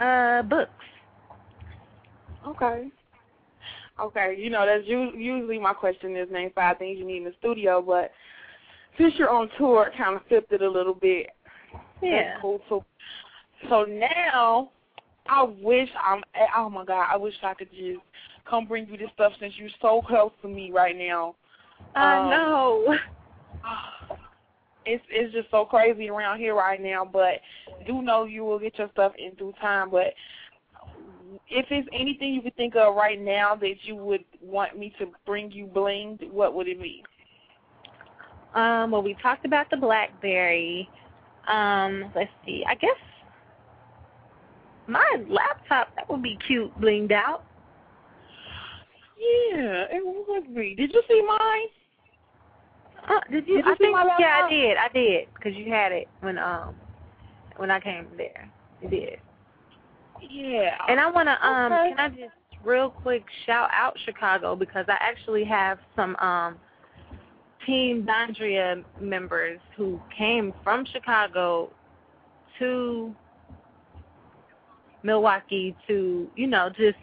uh 0.00 0.42
books. 0.42 0.70
Okay. 2.46 2.88
Okay, 4.00 4.34
you 4.36 4.50
know 4.50 4.66
that's 4.66 4.86
usually 4.88 5.58
my 5.58 5.72
question 5.72 6.16
is 6.16 6.28
name 6.30 6.50
five 6.54 6.78
things 6.78 6.98
you 6.98 7.06
need 7.06 7.18
in 7.18 7.24
the 7.24 7.34
studio, 7.38 7.80
but 7.80 8.10
since 8.98 9.14
you're 9.16 9.30
on 9.30 9.48
tour, 9.56 9.86
it 9.86 9.96
kind 9.96 10.16
of 10.16 10.26
flipped 10.26 10.52
it 10.52 10.62
a 10.62 10.70
little 10.70 10.94
bit. 10.94 11.30
Yeah. 12.02 12.22
That's 12.22 12.40
cool. 12.42 12.60
So, 12.68 12.84
so 13.68 13.84
now, 13.84 14.70
I 15.26 15.42
wish 15.42 15.88
I'm. 16.04 16.22
Oh 16.56 16.68
my 16.68 16.84
God, 16.84 17.06
I 17.10 17.16
wish 17.16 17.34
I 17.42 17.54
could 17.54 17.70
just 17.70 18.00
come 18.48 18.66
bring 18.66 18.88
you 18.88 18.96
this 18.96 19.10
stuff 19.14 19.32
since 19.38 19.54
you're 19.56 19.68
so 19.80 20.02
close 20.06 20.32
to 20.42 20.48
me 20.48 20.70
right 20.72 20.96
now. 20.96 21.36
I 21.94 22.18
Um, 22.18 22.30
know. 22.30 22.98
It's 24.86 25.04
it's 25.10 25.32
just 25.32 25.50
so 25.50 25.64
crazy 25.64 26.08
around 26.08 26.38
here 26.38 26.54
right 26.54 26.80
now, 26.80 27.08
but 27.10 27.40
do 27.86 28.02
know 28.02 28.24
you 28.24 28.44
will 28.44 28.58
get 28.58 28.78
your 28.78 28.90
stuff 28.92 29.12
in 29.18 29.34
due 29.34 29.52
time. 29.60 29.90
But 29.90 30.14
if 31.48 31.66
it's 31.70 31.88
anything 31.92 32.34
you 32.34 32.42
could 32.42 32.56
think 32.56 32.76
of 32.76 32.94
right 32.94 33.20
now 33.20 33.54
that 33.56 33.74
you 33.82 33.96
would 33.96 34.24
want 34.40 34.78
me 34.78 34.94
to 34.98 35.06
bring 35.26 35.50
you 35.50 35.66
bling, 35.66 36.18
what 36.30 36.54
would 36.54 36.68
it 36.68 36.80
be? 36.80 37.02
Um, 38.54 38.92
well, 38.92 39.02
we 39.02 39.16
talked 39.22 39.44
about 39.44 39.68
the 39.70 39.76
BlackBerry. 39.76 40.88
Um, 41.48 42.12
let's 42.14 42.30
see. 42.46 42.64
I 42.68 42.74
guess 42.74 42.96
my 44.86 45.16
laptop 45.28 45.88
that 45.96 46.08
would 46.10 46.22
be 46.22 46.38
cute, 46.46 46.72
blinged 46.80 47.12
out. 47.12 47.44
Yeah, 49.18 49.86
it 49.90 50.02
would 50.28 50.54
be. 50.54 50.74
Did 50.74 50.92
you 50.92 51.02
see 51.08 51.22
mine? 51.26 51.68
Uh, 53.08 53.20
did 53.30 53.46
you? 53.46 53.56
Did 53.56 53.66
you 53.66 53.72
I 53.72 53.76
see 53.76 53.84
think 53.84 53.96
yeah, 54.18 54.42
I 54.44 54.50
did. 54.50 54.76
I 54.76 54.88
did 54.92 55.28
because 55.34 55.54
you 55.54 55.70
had 55.70 55.92
it 55.92 56.08
when 56.20 56.38
um 56.38 56.74
when 57.56 57.70
I 57.70 57.80
came 57.80 58.06
there. 58.16 58.50
You 58.82 58.88
did. 58.88 59.18
Yeah. 60.30 60.76
And 60.88 60.98
I 60.98 61.10
want 61.10 61.28
to 61.28 61.46
um 61.46 61.72
Okay. 61.72 61.90
can 61.90 61.98
I 61.98 62.08
just 62.08 62.32
real 62.64 62.90
quick 62.90 63.24
shout 63.46 63.68
out 63.72 63.96
Chicago 64.04 64.56
because 64.56 64.86
I 64.88 64.96
actually 65.00 65.44
have 65.44 65.78
some 65.96 66.16
um 66.16 66.56
Team 67.66 68.06
Dondria 68.06 68.84
members 69.00 69.60
who 69.76 70.00
came 70.16 70.52
from 70.62 70.84
Chicago 70.92 71.70
to 72.58 73.14
Milwaukee 75.02 75.74
to, 75.86 76.28
you 76.34 76.46
know, 76.46 76.68
just 76.76 76.98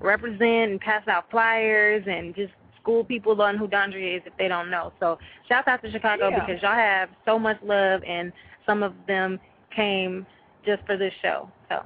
represent 0.00 0.72
and 0.72 0.80
pass 0.80 1.06
out 1.08 1.30
flyers 1.30 2.04
and 2.06 2.34
just 2.34 2.52
school 2.84 3.02
people 3.02 3.40
on 3.40 3.56
who 3.56 3.66
Dondria 3.66 4.18
is 4.18 4.22
if 4.26 4.34
they 4.36 4.46
don't 4.46 4.70
know. 4.70 4.92
So 5.00 5.18
shout 5.48 5.66
out 5.66 5.80
to 5.82 5.90
Chicago 5.90 6.28
Yeah. 6.28 6.44
because 6.44 6.62
y'all 6.62 6.74
have 6.74 7.08
so 7.24 7.38
much 7.38 7.56
love 7.64 8.02
and 8.06 8.30
some 8.66 8.82
of 8.82 8.92
them 9.08 9.40
came 9.74 10.26
just 10.66 10.84
for 10.86 10.96
this 10.98 11.12
show. 11.22 11.50
So 11.70 11.82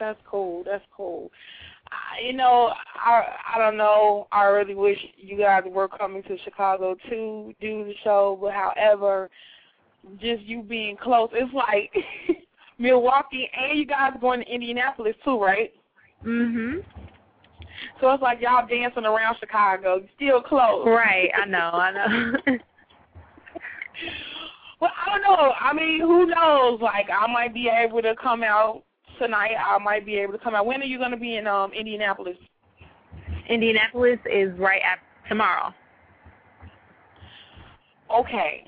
That's 0.00 0.18
cool. 0.28 0.64
That's 0.64 0.84
cool. 0.96 1.30
I, 1.92 2.26
you 2.26 2.32
know, 2.32 2.72
I 2.96 3.22
I 3.54 3.58
don't 3.58 3.76
know. 3.76 4.26
I 4.32 4.44
really 4.46 4.74
wish 4.74 4.98
you 5.16 5.36
guys 5.38 5.62
were 5.66 5.86
coming 5.88 6.22
to 6.24 6.36
Chicago 6.44 6.96
to 7.08 7.54
do 7.60 7.84
the 7.84 7.94
show, 8.02 8.36
but 8.40 8.52
however, 8.52 9.30
just 10.20 10.42
you 10.42 10.62
being 10.62 10.96
close, 10.96 11.30
it's 11.32 11.54
like 11.54 11.92
Milwaukee 12.78 13.48
and 13.56 13.78
you 13.78 13.86
guys 13.86 14.12
going 14.20 14.40
to 14.40 14.46
Indianapolis 14.52 15.14
too, 15.24 15.38
right? 15.40 15.72
mhm. 16.24 16.82
So 18.00 18.10
it's 18.10 18.22
like 18.22 18.40
y'all 18.40 18.66
dancing 18.66 19.04
around 19.04 19.36
Chicago, 19.40 20.00
still 20.16 20.42
close. 20.42 20.86
Right, 20.86 21.30
I 21.34 21.46
know, 21.46 21.58
I 21.58 21.90
know. 21.92 22.56
Well, 24.80 24.90
I 25.00 25.10
don't 25.10 25.22
know. 25.22 25.52
I 25.58 25.72
mean, 25.72 26.00
who 26.00 26.26
knows? 26.26 26.78
Like, 26.82 27.06
I 27.08 27.26
might 27.32 27.54
be 27.54 27.68
able 27.68 28.02
to 28.02 28.14
come 28.22 28.42
out 28.42 28.82
tonight. 29.18 29.52
I 29.54 29.78
might 29.78 30.04
be 30.04 30.16
able 30.16 30.34
to 30.34 30.38
come 30.38 30.54
out. 30.54 30.66
When 30.66 30.82
are 30.82 30.84
you 30.84 30.98
going 30.98 31.12
to 31.12 31.16
be 31.16 31.36
in 31.36 31.46
um 31.46 31.72
Indianapolis? 31.72 32.36
Indianapolis 33.48 34.18
is 34.30 34.50
right 34.58 34.82
at 34.82 34.98
tomorrow. 35.28 35.72
Okay. 38.14 38.64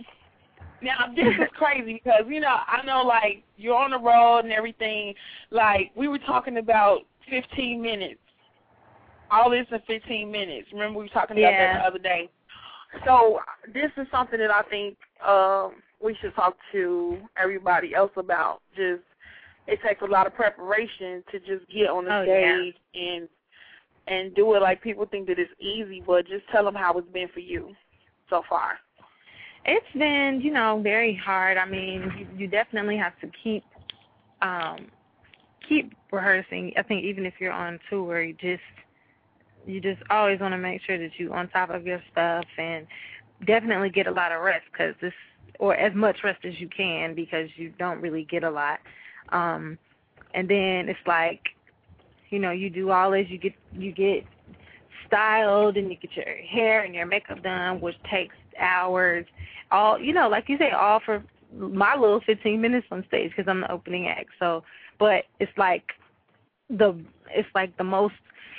Now 0.82 1.06
this 1.16 1.26
is 1.26 1.48
crazy 1.54 2.00
because 2.02 2.24
you 2.28 2.40
know 2.40 2.56
I 2.66 2.84
know 2.86 3.02
like 3.02 3.42
you're 3.56 3.76
on 3.76 3.90
the 3.90 3.98
road 3.98 4.40
and 4.40 4.52
everything. 4.52 5.14
Like 5.50 5.90
we 5.94 6.08
were 6.08 6.18
talking 6.20 6.58
about 6.58 7.00
15 7.28 7.82
minutes. 7.82 8.20
All 9.30 9.50
this 9.50 9.66
in 9.70 9.80
15 9.86 10.30
minutes. 10.30 10.68
Remember 10.72 10.98
we 10.98 11.04
were 11.04 11.08
talking 11.10 11.38
about 11.38 11.50
Yeah. 11.52 11.74
that 11.74 11.80
the 11.82 11.86
other 11.86 11.98
day. 11.98 12.28
So 13.04 13.40
this 13.72 13.90
is 13.96 14.06
something 14.10 14.38
that 14.38 14.50
I 14.50 14.62
think 14.62 14.96
um, 15.26 15.82
we 16.00 16.14
should 16.20 16.34
talk 16.34 16.56
to 16.72 17.18
everybody 17.36 17.94
else 17.94 18.12
about. 18.16 18.62
Just 18.76 19.02
it 19.66 19.80
takes 19.82 20.00
a 20.02 20.06
lot 20.06 20.26
of 20.26 20.34
preparation 20.34 21.24
to 21.32 21.40
just 21.40 21.68
get 21.70 21.90
on 21.90 22.04
the 22.04 22.14
Oh, 22.14 22.22
yeah. 22.22 22.56
stage 22.56 22.76
and 22.94 23.28
and 24.08 24.32
do 24.36 24.54
it 24.54 24.62
like 24.62 24.80
people 24.82 25.04
think 25.04 25.26
that 25.26 25.38
it's 25.38 25.50
easy, 25.60 26.00
but 26.06 26.26
just 26.28 26.46
tell 26.52 26.64
them 26.64 26.76
how 26.76 26.96
it's 26.96 27.08
been 27.10 27.26
for 27.34 27.40
you 27.40 27.74
so 28.30 28.42
far. 28.48 28.78
It's 29.64 29.84
been, 29.98 30.40
you 30.40 30.52
know, 30.52 30.78
very 30.80 31.12
hard. 31.16 31.56
I 31.56 31.64
mean, 31.68 32.12
you, 32.16 32.28
you 32.38 32.46
definitely 32.46 32.96
have 32.96 33.18
to 33.20 33.30
keep 33.42 33.64
um 34.42 34.86
keep 35.68 35.92
rehearsing. 36.12 36.72
I 36.76 36.82
think 36.82 37.04
even 37.04 37.26
if 37.26 37.34
you're 37.40 37.52
on 37.52 37.80
tour, 37.90 38.22
you 38.22 38.34
just 38.34 38.62
you 39.66 39.80
just 39.80 40.00
always 40.10 40.40
want 40.40 40.52
to 40.52 40.58
make 40.58 40.80
sure 40.82 40.98
that 40.98 41.18
you 41.18 41.32
on 41.32 41.48
top 41.48 41.70
of 41.70 41.86
your 41.86 42.02
stuff 42.12 42.44
and 42.58 42.86
definitely 43.46 43.90
get 43.90 44.06
a 44.06 44.10
lot 44.10 44.32
of 44.32 44.40
rest 44.40 44.64
cuz 44.72 44.94
this 45.00 45.12
or 45.58 45.74
as 45.74 45.94
much 45.94 46.18
rest 46.24 46.44
as 46.44 46.60
you 46.60 46.68
can 46.68 47.14
because 47.14 47.48
you 47.56 47.70
don't 47.78 48.00
really 48.00 48.24
get 48.24 48.44
a 48.44 48.50
lot. 48.50 48.80
Um 49.30 49.78
and 50.34 50.48
then 50.48 50.88
it's 50.88 51.06
like 51.06 51.40
you 52.30 52.38
know, 52.38 52.50
you 52.50 52.70
do 52.70 52.90
all 52.90 53.10
this, 53.10 53.26
you 53.28 53.38
get 53.38 53.54
you 53.72 53.92
get 53.92 54.24
styled 55.06 55.76
and 55.76 55.90
you 55.90 55.96
get 55.96 56.16
your 56.16 56.36
hair 56.36 56.82
and 56.82 56.94
your 56.94 57.06
makeup 57.06 57.42
done, 57.42 57.80
which 57.80 57.96
takes 58.10 58.34
hours. 58.58 59.26
All 59.70 59.98
you 59.98 60.12
know, 60.12 60.28
like 60.28 60.48
you 60.48 60.58
say, 60.58 60.70
all 60.70 61.00
for 61.04 61.22
my 61.52 61.94
little 61.94 62.20
15 62.26 62.60
minutes 62.60 62.86
on 62.90 63.04
stage 63.08 63.30
because 63.30 63.48
I'm 63.48 63.60
the 63.60 63.70
opening 63.70 64.08
act. 64.08 64.30
So, 64.38 64.64
but 64.98 65.24
it's 65.40 65.56
like 65.56 65.84
the 66.68 66.98
it's 67.30 67.48
like 67.54 67.76
the 67.76 67.84
most 67.84 68.14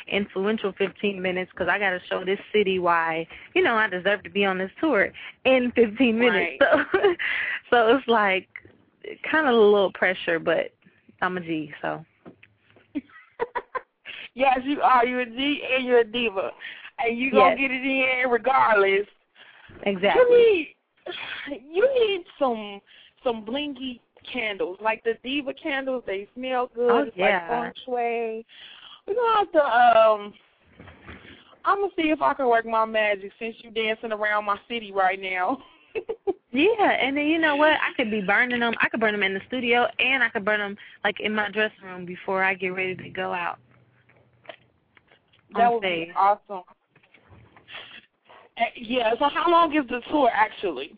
influential 0.08 0.74
15 0.78 1.22
minutes 1.22 1.52
because 1.52 1.68
I 1.70 1.78
got 1.80 1.92
to 1.92 2.00
show 2.10 2.24
this 2.24 2.40
city 2.54 2.80
why 2.80 3.28
you 3.56 3.64
know 3.64 3.76
I 3.76 3.88
deserve 3.88 4.24
to 4.24 4.30
be 4.30 4.46
on 4.46 4.58
this 4.58 4.72
tour 4.80 5.12
in 5.46 5.72
15 5.76 6.18
minutes. 6.18 6.62
So, 6.92 7.16
so 7.70 7.96
it's 7.98 8.08
like 8.08 8.48
kind 9.30 9.48
of 9.48 9.54
a 9.54 9.58
little 9.58 9.92
pressure, 9.94 10.40
but 10.40 10.74
I'm 11.22 11.38
a 11.38 11.42
G, 11.42 11.72
so 11.82 12.04
yes, 14.34 14.60
you 14.64 14.82
are. 14.82 15.06
You're 15.06 15.22
a 15.22 15.26
G 15.26 15.62
and 15.76 15.86
you're 15.86 16.00
a 16.00 16.04
diva, 16.04 16.52
and 17.00 17.18
you're 17.18 17.32
gonna 17.32 17.56
Yes. 17.56 17.58
get 17.60 17.72
it 17.72 17.86
in 18.24 18.30
regardless. 18.30 19.08
exactly. 19.84 20.24
You 20.24 20.38
need 20.38 21.62
you 21.72 22.08
need 22.08 22.26
some 22.40 22.82
some 23.24 23.46
blingy 23.46 24.00
candles, 24.32 24.78
like 24.82 25.04
the 25.04 25.14
diva 25.24 25.54
candles. 25.54 26.04
They 26.06 26.28
smell 26.36 26.70
good. 26.76 26.92
Oh, 26.92 27.04
it's 27.04 27.18
yeah. 27.18 27.48
like 27.50 27.74
feng 27.76 27.84
shui. 27.86 28.46
We're 29.08 29.14
gonna 29.16 29.38
have 29.38 29.52
to 29.54 29.64
um. 29.64 30.34
I'm 31.66 31.80
gonna 31.82 31.92
see 31.96 32.10
if 32.10 32.22
I 32.22 32.34
can 32.34 32.48
work 32.48 32.66
my 32.66 32.86
magic 32.86 33.32
since 33.40 33.56
you're 33.60 33.74
dancing 33.74 34.12
around 34.12 34.46
my 34.46 34.58
city 34.68 34.92
right 34.92 35.20
now. 35.20 35.58
Yeah, 36.52 36.90
and 36.90 37.16
then 37.16 37.28
you 37.28 37.38
know 37.38 37.56
what? 37.56 37.74
I 37.74 37.94
could 37.96 38.10
be 38.10 38.22
burning 38.22 38.62
them. 38.62 38.74
I 38.82 38.88
could 38.90 39.00
burn 39.00 39.12
them 39.12 39.24
in 39.24 39.34
the 39.34 39.42
studio, 39.48 39.86
and 40.00 40.24
I 40.24 40.30
could 40.30 40.46
burn 40.46 40.60
them 40.60 40.78
like 41.04 41.20
in 41.20 41.36
my 41.36 41.52
dressing 41.52 41.84
room 41.84 42.06
before 42.06 42.44
I 42.44 42.54
get 42.54 42.70
ready 42.70 42.96
to 42.96 43.10
go 43.10 43.34
out. 43.34 43.60
that 45.56 45.72
would 45.72 45.82
stage. 45.82 46.08
be 46.08 46.14
awesome. 46.16 46.64
Yeah. 48.76 49.12
So 49.20 49.30
how 49.30 49.52
long 49.52 49.76
is 49.76 49.88
the 49.90 50.02
tour 50.10 50.32
actually? 50.34 50.94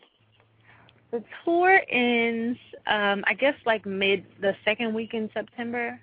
The 1.10 1.22
tour 1.44 1.80
ends, 1.90 2.58
um, 2.86 3.24
I 3.26 3.34
guess, 3.34 3.54
like 3.66 3.84
mid 3.84 4.24
the 4.40 4.52
second 4.64 4.94
week 4.94 5.14
in 5.14 5.28
September. 5.34 6.00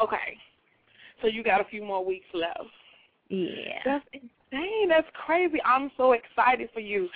Okay. 0.00 0.36
So 1.20 1.28
you 1.28 1.42
got 1.42 1.60
a 1.60 1.64
few 1.64 1.84
more 1.84 2.04
weeks 2.04 2.26
left. 2.34 2.70
Yeah. 3.28 3.78
That's 3.84 4.04
insane. 4.12 4.88
That's 4.88 5.06
crazy. 5.24 5.58
I'm 5.64 5.90
so 5.96 6.12
excited 6.12 6.68
for 6.74 6.80
you, 6.80 7.08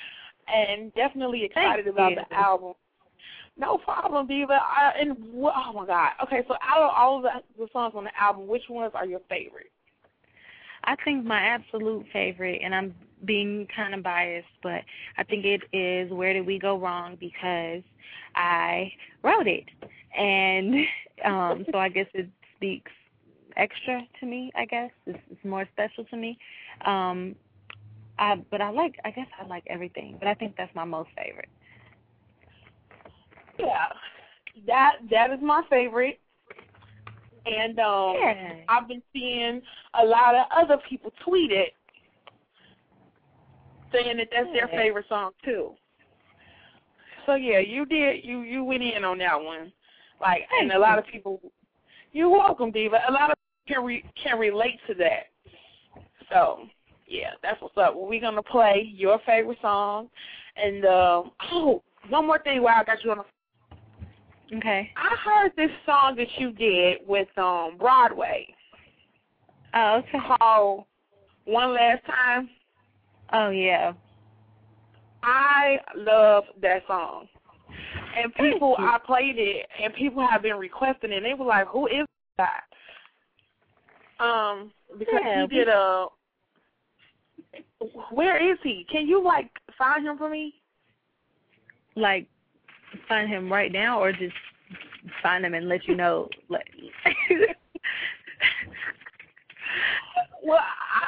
and 0.49 0.95
definitely 0.95 1.45
excited 1.45 1.85
Thank 1.85 1.95
about 1.95 2.11
you. 2.13 2.19
the 2.31 2.37
album. 2.37 2.73
No 3.59 3.79
problem, 3.79 4.27
Diva. 4.27 4.53
I, 4.53 4.93
and 5.01 5.17
oh 5.35 5.73
my 5.75 5.87
God. 5.87 6.11
Okay, 6.25 6.43
so 6.47 6.55
out 6.63 6.83
of 6.83 6.91
all 6.95 7.19
of 7.19 7.23
the, 7.23 7.31
the 7.59 7.69
songs 7.73 7.95
on 7.97 8.05
the 8.05 8.11
album, 8.21 8.47
which 8.47 8.65
ones 8.69 8.93
are 8.95 9.07
your 9.07 9.21
favorite? 9.29 9.71
I 10.85 10.95
think 11.05 11.25
my 11.25 11.41
absolute 11.41 12.07
favorite, 12.13 12.61
and 12.63 12.75
I'm 12.75 12.95
being 13.25 13.67
kind 13.75 13.95
of 13.95 14.03
biased, 14.03 14.47
but 14.63 14.83
I 15.19 15.25
think 15.25 15.45
it 15.45 15.63
is 15.77 16.13
Where 16.13 16.33
Did 16.33 16.47
We 16.47 16.59
Go 16.59 16.79
Wrong 16.79 17.17
because 17.19 17.83
I 18.37 18.93
wrote 19.23 19.47
it. 19.47 19.65
And 20.17 20.75
um 21.25 21.67
so 21.73 21.79
I 21.79 21.89
guess 21.89 22.07
it 22.15 22.29
speaks 22.57 22.93
extra 23.57 24.03
to 24.21 24.27
me, 24.27 24.53
I 24.55 24.65
guess. 24.67 24.91
It's, 25.07 25.19
it's 25.31 25.45
more 25.45 25.67
special 25.73 26.05
to 26.05 26.17
me. 26.17 26.39
Um 26.85 27.37
I 28.19 28.37
but 28.51 28.61
I 28.61 28.71
like 28.71 28.97
I 29.05 29.11
guess 29.11 29.27
I 29.41 29.47
like 29.47 29.65
everything, 29.69 30.17
but 30.19 30.29
I 30.29 30.35
think 30.35 30.55
that's 30.57 30.75
my 30.75 30.85
most 30.85 31.11
favorite. 31.17 31.49
Yeah, 33.59 33.87
that 34.67 34.97
that 35.11 35.31
is 35.31 35.39
my 35.43 35.63
favorite. 35.71 36.21
And 37.47 37.79
um, 37.79 38.17
Yeah. 38.21 38.55
I've 38.69 38.89
been 38.89 39.03
seeing 39.13 39.63
a 39.95 40.05
lot 40.05 40.35
of 40.35 40.47
other 40.55 40.79
people 40.89 41.13
tweet 41.25 41.53
it, 41.53 41.75
saying 43.93 44.17
that 44.17 44.29
that's 44.33 44.53
their 44.53 44.69
favorite 44.69 45.07
song 45.09 45.31
too. 45.45 45.73
So 47.25 47.35
yeah, 47.35 47.59
you 47.59 47.87
did 47.87 48.25
you 48.25 48.41
you 48.43 48.65
went 48.65 48.83
in 48.83 49.05
on 49.05 49.19
that 49.19 49.41
one, 49.41 49.73
like, 50.21 50.43
and 50.61 50.73
a 50.73 50.79
lot 50.79 50.99
of 50.99 51.07
people. 51.07 51.41
You're 52.17 52.31
welcome, 52.31 52.71
Diva. 52.71 52.99
A 53.11 53.13
lot 53.13 53.31
of 53.31 53.37
people 53.67 53.83
can 53.83 53.85
re, 53.85 54.05
can 54.23 54.39
relate 54.39 54.81
to 54.87 54.95
that. 54.95 55.27
So 56.33 56.61
yeah, 57.07 57.33
that's 57.43 57.61
what's 57.61 57.77
up. 57.77 57.95
Well, 57.95 58.07
we're 58.07 58.23
gonna 58.23 58.43
play 58.43 58.91
your 58.97 59.19
favorite 59.27 59.59
song, 59.61 60.09
and 60.57 60.87
uh, 60.87 61.23
oh, 61.53 61.83
one 62.09 62.27
more 62.27 62.39
thing 62.39 62.63
while 62.63 62.77
I 62.81 62.85
got 62.85 63.05
you 63.05 63.11
on 63.11 63.19
the 63.19 64.57
Okay. 64.57 64.91
I 64.97 65.17
heard 65.17 65.53
this 65.59 65.69
song 65.85 66.17
that 66.17 66.29
you 66.39 66.53
did 66.53 67.01
with 67.07 67.29
um 67.37 67.77
Broadway 67.79 68.47
Oh, 69.75 70.01
okay. 70.03 70.19
called 70.39 70.85
One 71.45 71.75
Last 71.75 72.03
Time. 72.07 72.49
Oh 73.35 73.51
yeah. 73.51 73.93
I 75.23 75.77
love 75.95 76.45
that 76.63 76.83
song. 76.87 77.29
And 78.17 78.35
people. 78.35 78.77
I 78.79 78.99
played 79.05 79.39
it 79.39 79.67
and 79.83 79.93
people 79.95 80.27
have 80.27 80.43
been 80.43 80.57
requesting 80.57 81.13
it 81.13 81.17
and 81.17 81.27
they 81.27 81.35
were 81.35 81.45
like, 81.45 81.69
Who 81.69 81.87
is 81.87 82.07
that? 82.39 82.65
Um, 84.19 84.73
because 84.99 85.21
Yeah, 85.23 85.43
he 85.43 85.47
did 85.49 85.69
a 85.69 86.07
where 88.11 88.53
is 88.53 88.59
he? 88.63 88.87
Can 88.91 89.07
you 89.07 89.23
like 89.23 89.51
find 89.77 90.07
him 90.07 90.19
for 90.19 90.31
me? 90.31 90.55
Like 91.95 92.27
find 93.09 93.29
him 93.29 93.53
right 93.53 93.71
now 93.73 94.01
or 94.03 94.13
just 94.13 94.35
find 95.23 95.45
him 95.45 95.55
and 95.55 95.69
let 95.69 95.87
you 95.87 95.95
know 95.95 96.29
like 96.49 96.67
Well, 100.43 100.59
I, 100.59 101.03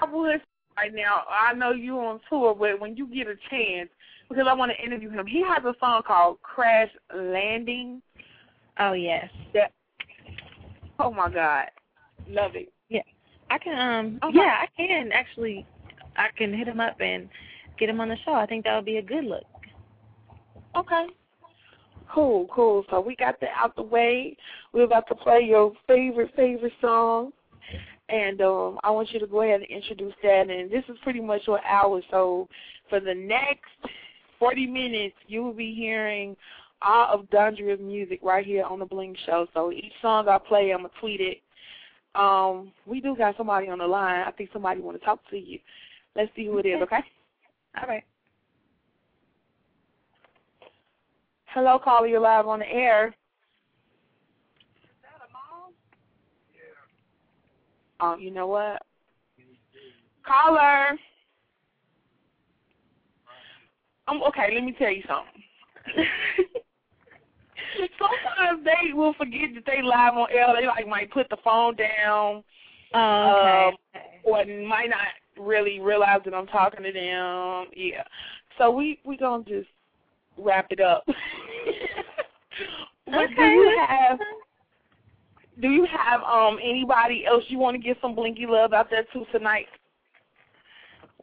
I 0.00 0.06
I 0.06 0.10
would 0.10 0.40
right 0.76 0.94
now. 0.94 1.22
I 1.28 1.52
know 1.54 1.72
you 1.72 1.98
on 1.98 2.20
tour, 2.28 2.54
but 2.54 2.80
when 2.80 2.96
you 2.96 3.06
get 3.06 3.26
a 3.26 3.34
chance, 3.50 3.90
because 4.30 4.46
I 4.48 4.54
want 4.54 4.72
to 4.72 4.82
interview 4.82 5.10
him. 5.10 5.26
He 5.26 5.42
has 5.42 5.62
a 5.64 5.74
song 5.78 6.02
called 6.06 6.40
"Crash 6.42 6.88
Landing," 7.14 8.00
Oh 8.80 8.92
yes. 8.92 9.28
That. 9.52 9.72
Oh 10.98 11.10
my 11.12 11.30
God, 11.30 11.66
love 12.28 12.52
it. 12.54 12.72
Yeah. 12.88 13.02
I 13.50 13.58
can 13.58 13.78
um 13.78 14.18
Okay. 14.24 14.38
yeah, 14.38 14.62
I 14.62 14.66
can 14.76 15.10
actually 15.12 15.66
I 16.16 16.28
can 16.36 16.52
hit 16.52 16.66
him 16.66 16.80
up 16.80 17.00
and 17.00 17.28
get 17.78 17.88
him 17.88 18.00
on 18.00 18.08
the 18.08 18.16
show. 18.24 18.32
I 18.32 18.46
think 18.46 18.64
that 18.64 18.74
would 18.74 18.86
be 18.86 18.96
a 18.96 19.02
good 19.02 19.24
look. 19.24 19.44
Okay. 20.76 21.06
Cool, 22.12 22.48
cool. 22.52 22.84
So 22.90 23.00
we 23.00 23.14
got 23.16 23.40
that 23.40 23.50
out 23.56 23.76
the 23.76 23.82
way. 23.82 24.36
We're 24.72 24.84
about 24.84 25.06
to 25.08 25.14
play 25.14 25.40
your 25.42 25.72
favorite, 25.86 26.32
favorite 26.34 26.72
song. 26.80 27.32
And 28.08 28.40
um 28.40 28.78
I 28.82 28.90
want 28.90 29.12
you 29.12 29.20
to 29.20 29.26
go 29.26 29.42
ahead 29.42 29.60
and 29.60 29.70
introduce 29.70 30.14
that 30.22 30.48
and 30.48 30.70
this 30.70 30.84
is 30.88 30.96
pretty 31.02 31.20
much 31.20 31.42
your 31.46 31.64
hour, 31.64 32.00
so 32.10 32.48
for 32.88 32.98
the 32.98 33.14
next 33.14 33.70
forty 34.40 34.66
minutes 34.66 35.14
you 35.28 35.44
will 35.44 35.52
be 35.52 35.72
hearing 35.72 36.36
all 36.82 37.14
of 37.14 37.30
Dondria's 37.30 37.80
music 37.80 38.18
right 38.22 38.44
here 38.44 38.64
on 38.64 38.80
the 38.80 38.86
Bling 38.86 39.14
Show. 39.26 39.46
So 39.54 39.70
each 39.70 39.92
song 40.02 40.26
I 40.28 40.38
play 40.38 40.72
I'm 40.72 40.78
gonna 40.78 40.88
tweet 40.98 41.20
it. 41.20 41.38
Um, 42.16 42.72
we 42.86 43.00
do 43.00 43.14
got 43.14 43.36
somebody 43.36 43.68
on 43.68 43.78
the 43.78 43.86
line. 43.86 44.24
I 44.26 44.32
think 44.32 44.50
somebody 44.52 44.80
wanna 44.80 44.98
talk 44.98 45.20
to 45.30 45.36
you. 45.36 45.60
Let's 46.16 46.32
see 46.34 46.46
who 46.46 46.58
it 46.58 46.66
is, 46.66 46.82
okay? 46.82 47.04
All 47.80 47.86
right. 47.86 48.02
Hello, 51.54 51.78
caller, 51.78 52.06
you're 52.08 52.20
live 52.20 52.46
on 52.46 52.60
the 52.60 52.68
air. 52.68 53.14
Oh, 58.00 58.16
you 58.16 58.30
know 58.30 58.46
what? 58.46 58.82
Caller. 60.26 60.98
Um, 64.10 64.22
okay, 64.28 64.50
let 64.54 64.64
me 64.64 64.74
tell 64.78 64.90
you 64.90 65.02
something. 65.06 65.42
Sometimes 67.98 68.64
they 68.64 68.92
will 68.92 69.14
forget 69.14 69.50
that 69.54 69.64
they 69.66 69.82
live 69.82 70.14
on 70.14 70.26
air. 70.32 70.48
They 70.58 70.66
like 70.66 70.88
might 70.88 71.10
put 71.10 71.28
the 71.28 71.36
phone 71.44 71.76
down, 71.76 72.42
Oh, 72.92 73.72
okay. 73.94 74.20
or 74.24 74.44
might 74.66 74.90
not 74.90 75.06
really 75.38 75.78
realize 75.80 76.20
that 76.24 76.34
I'm 76.34 76.48
talking 76.48 76.82
to 76.82 76.92
them. 76.92 77.66
Yeah. 77.76 78.02
So 78.58 78.70
we 78.70 78.98
we 79.04 79.16
gonna 79.16 79.44
just 79.44 79.68
wrap 80.36 80.66
it 80.70 80.80
up. 80.80 81.04
but 81.06 81.16
do 83.06 83.16
Okay, 83.16 83.54
you 83.54 83.78
have 83.86 84.18
do 85.60 85.68
you 85.68 85.86
have 85.86 86.22
um 86.22 86.58
anybody 86.62 87.24
else 87.26 87.44
you 87.48 87.58
want 87.58 87.76
to 87.76 87.82
give 87.82 87.96
some 88.02 88.14
blinky 88.14 88.46
love 88.46 88.72
out 88.72 88.90
there 88.90 89.04
to 89.12 89.24
tonight? 89.32 89.66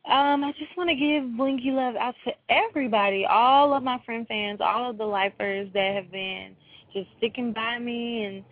Um, 0.10 0.44
I 0.46 0.54
just 0.58 0.76
want 0.78 0.90
to 0.90 0.96
give 0.96 1.36
blinky 1.36 1.72
love 1.72 1.96
out 1.98 2.16
to 2.24 2.32
everybody, 2.50 3.26
all 3.26 3.74
of 3.74 3.84
my 3.84 4.02
friend 4.06 4.26
fans, 4.26 4.60
all 4.62 4.90
of 4.90 4.98
the 4.98 5.06
lifers 5.06 5.70
that 5.74 5.96
have 5.96 6.10
been 6.12 6.56
just 6.94 7.10
sticking 7.18 7.52
by 7.52 7.78
me 7.78 8.24
and, 8.24 8.44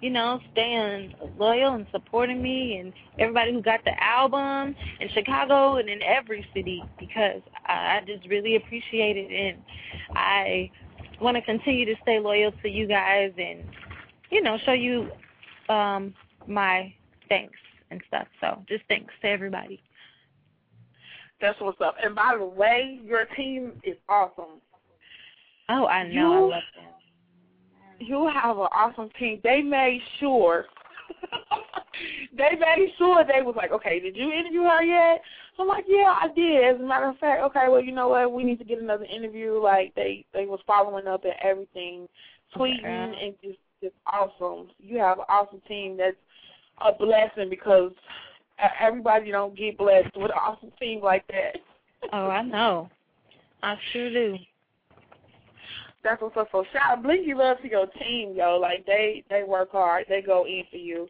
you 0.00 0.10
know, 0.10 0.40
staying 0.50 1.14
loyal 1.38 1.74
and 1.74 1.86
supporting 1.92 2.42
me, 2.42 2.78
and 2.78 2.92
everybody 3.20 3.52
who 3.52 3.62
got 3.62 3.84
the 3.84 4.02
album 4.02 4.74
in 4.98 5.08
Chicago 5.10 5.76
and 5.76 5.88
in 5.88 6.02
every 6.02 6.44
city 6.52 6.82
because 6.98 7.42
I, 7.64 8.00
just 8.04 8.28
really 8.28 8.56
appreciate 8.56 9.16
it, 9.16 9.30
and 9.30 9.62
I 10.16 10.68
want 11.20 11.36
to 11.36 11.42
continue 11.42 11.84
to 11.86 11.94
stay 12.02 12.18
loyal 12.18 12.50
to 12.62 12.68
you 12.68 12.88
guys 12.88 13.32
and, 13.38 13.62
you 14.30 14.42
know, 14.42 14.58
show 14.64 14.72
you 14.72 15.10
um 15.68 16.12
my 16.48 16.92
thanks 17.28 17.56
and 17.90 18.02
stuff. 18.08 18.26
So 18.40 18.62
just 18.68 18.82
thanks 18.88 19.14
to 19.22 19.28
everybody. 19.28 19.80
That's 21.44 21.60
what's 21.60 21.78
up. 21.82 21.96
And 22.02 22.14
by 22.14 22.36
the 22.38 22.44
way, 22.44 23.00
your 23.04 23.26
team 23.36 23.72
is 23.84 23.96
awesome. 24.08 24.60
Oh, 25.68 25.86
I 25.86 26.08
know. 26.08 26.32
I 26.32 26.36
You- 26.38 26.50
love 26.50 26.62
them. 26.74 26.90
You 28.00 28.28
have 28.32 28.56
an 28.58 28.68
awesome 28.74 29.10
team. 29.18 29.40
They 29.44 29.60
made 29.62 30.00
sure 30.18 30.64
they 32.36 32.56
made 32.58 32.88
sure 32.98 33.24
they 33.24 33.42
was 33.42 33.54
like, 33.56 33.72
Okay, 33.72 34.00
did 34.00 34.16
you 34.16 34.32
interview 34.32 34.62
her 34.62 34.82
yet? 34.82 35.20
I'm 35.58 35.68
like, 35.68 35.84
Yeah, 35.86 36.16
I 36.20 36.28
did. 36.34 36.64
As 36.64 36.80
a 36.80 36.84
matter 36.84 37.08
of 37.08 37.18
fact, 37.18 37.42
okay, 37.42 37.66
well, 37.68 37.82
you 37.82 37.92
know 37.92 38.08
what, 38.08 38.32
we 38.32 38.42
need 38.42 38.58
to 38.58 38.64
get 38.64 38.80
another 38.80 39.04
interview. 39.04 39.60
Like 39.62 39.94
they 39.94 40.24
they 40.32 40.46
was 40.46 40.60
following 40.66 41.06
up 41.06 41.24
and 41.24 41.34
everything, 41.42 42.08
tweeting 42.56 42.84
and 42.84 43.34
just 43.42 43.58
just 43.82 43.94
awesome. 44.06 44.68
You 44.78 44.98
have 44.98 45.18
an 45.18 45.26
awesome 45.28 45.60
team 45.68 45.96
that's 45.98 46.16
a 46.84 46.92
blessing 46.92 47.48
because 47.50 47.92
everybody 48.80 49.30
don't 49.30 49.56
get 49.56 49.78
blessed 49.78 50.16
with 50.16 50.30
an 50.30 50.38
awesome 50.40 50.72
team 50.80 51.02
like 51.02 51.26
that. 51.28 51.56
Oh, 52.12 52.28
I 52.28 52.42
know. 52.42 52.88
I 53.62 53.76
sure 53.92 54.10
do. 54.10 54.36
That's 56.02 56.20
what's 56.20 56.36
up. 56.36 56.48
So 56.52 56.64
shout 56.72 57.02
blinky 57.02 57.32
love 57.32 57.56
to 57.62 57.70
your 57.70 57.86
team, 57.86 58.34
yo. 58.36 58.58
Like 58.60 58.84
they 58.84 59.24
they 59.30 59.42
work 59.42 59.72
hard. 59.72 60.04
They 60.08 60.20
go 60.20 60.46
in 60.46 60.64
for 60.70 60.76
you. 60.76 61.08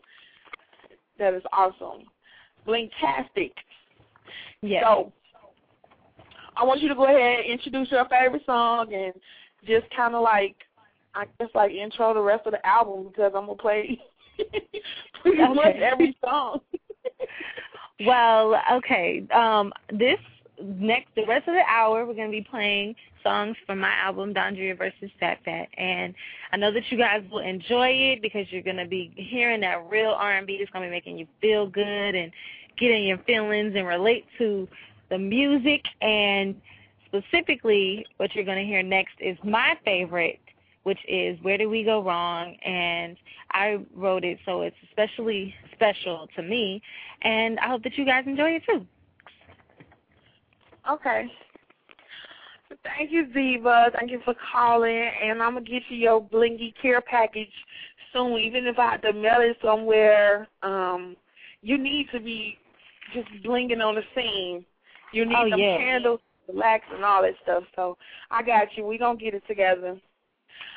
That 1.19 1.35
is 1.35 1.43
awesome. 1.53 2.07
Blingtastic. 2.67 3.53
Yes. 4.63 4.85
So 4.87 5.13
I 6.57 6.65
want 6.65 6.81
you 6.81 6.89
to 6.89 6.95
go 6.95 7.05
ahead 7.07 7.41
and 7.41 7.53
introduce 7.53 7.91
your 7.91 8.09
favorite 8.09 8.47
song 8.47 8.95
and 8.95 9.13
just 9.67 9.87
kind 9.97 10.15
of 10.15 10.23
like 10.23 10.55
I 11.15 11.25
guess 11.39 11.49
like 11.55 11.73
intro 11.73 12.15
the 12.15 12.21
rest 12.21 12.47
of 12.47 12.53
the 12.53 12.65
album 12.65 13.09
because 13.09 13.33
I'm 13.35 13.47
gonna 13.47 13.57
play 13.57 14.01
pretty 15.23 15.43
Okay. 15.43 15.53
much 15.55 15.77
every 15.77 16.17
song. 16.25 16.61
Well, 18.01 18.61
okay. 18.73 19.25
Um, 19.33 19.73
this 19.91 20.19
next, 20.63 21.09
the 21.15 21.25
rest 21.27 21.47
of 21.49 21.55
the 21.55 21.63
hour, 21.69 22.05
we're 22.05 22.15
gonna 22.15 22.31
be 22.31 22.47
playing 22.49 22.97
songs 23.23 23.57
from 23.67 23.79
my 23.79 23.93
album 23.93 24.35
Dondria 24.35 24.77
versus 24.77 25.11
Phatfffat, 25.23 25.67
and 25.79 26.15
I 26.53 26.57
know 26.57 26.73
that 26.73 26.83
you 26.91 26.99
guys 26.99 27.23
will 27.31 27.39
enjoy 27.39 27.89
it 27.89 28.23
because 28.23 28.47
you're 28.51 28.63
gonna 28.63 28.87
be 28.87 29.13
hearing 29.17 29.61
that 29.61 29.89
real 29.89 30.11
R&B. 30.11 30.55
It's 30.55 30.71
gonna 30.73 30.87
be 30.87 30.91
making 30.91 31.19
you 31.19 31.27
feel 31.41 31.67
good 31.69 32.15
and 32.15 32.33
get 32.79 32.91
in 32.91 33.05
your 33.05 33.19
feelings 33.19 33.75
and 33.77 33.87
relate 33.87 34.27
to 34.39 34.69
the 35.11 35.19
music. 35.19 35.83
And 36.01 36.61
specifically, 37.07 38.05
what 38.17 38.35
you're 38.35 38.45
gonna 38.45 38.65
hear 38.65 38.83
next 38.83 39.15
is 39.21 39.39
my 39.45 39.77
favorite, 39.85 40.41
which 40.85 41.01
is 41.09 41.39
"Where 41.43 41.59
Did 41.59 41.67
We 41.67 41.83
Go 41.85 42.03
Wrong?" 42.03 42.57
and 42.65 43.17
I 43.51 43.79
wrote 43.95 44.25
it, 44.25 44.39
so 44.47 44.63
it's 44.63 44.77
especially 44.89 45.55
special 45.75 46.29
to 46.37 46.43
me 46.43 46.81
and 47.23 47.59
I 47.59 47.69
hope 47.69 47.83
that 47.83 47.97
you 47.97 48.05
guys 48.05 48.25
enjoy 48.27 48.51
it 48.51 48.63
too. 48.67 48.87
Okay. 50.91 51.27
Thank 52.83 53.11
you, 53.11 53.27
Ziva. 53.35 53.93
Thank 53.99 54.11
you 54.11 54.21
for 54.25 54.35
calling, 54.53 55.11
and 55.23 55.43
I'm 55.43 55.55
gonna 55.55 55.65
get 55.65 55.83
you 55.89 55.97
your 55.97 56.21
blingy 56.21 56.75
care 56.81 57.01
package 57.01 57.53
soon. 58.13 58.39
Even 58.39 58.67
if 58.67 58.79
I 58.79 58.93
have 58.93 59.03
to 59.03 59.13
mail 59.13 59.41
it 59.41 59.57
somewhere, 59.63 60.49
um, 60.63 61.17
you 61.63 61.79
need 61.79 62.09
to 62.13 62.21
be 62.21 62.59
just 63.15 63.29
blinging 63.45 63.83
on 63.83 63.95
the 63.95 64.03
scene. 64.15 64.65
You 65.13 65.25
need 65.25 65.37
Oh, 65.39 65.49
some 65.49 65.59
yeah. 65.59 65.77
candles, 65.79 66.21
relax, 66.49 66.85
and 66.93 67.05
all 67.05 67.23
that 67.23 67.35
stuff. 67.43 67.65
So 67.75 67.97
I 68.31 68.43
got 68.43 68.77
you. 68.77 68.85
We're 68.85 68.99
gonna 68.99 69.19
get 69.19 69.35
it 69.35 69.47
together. 69.47 69.99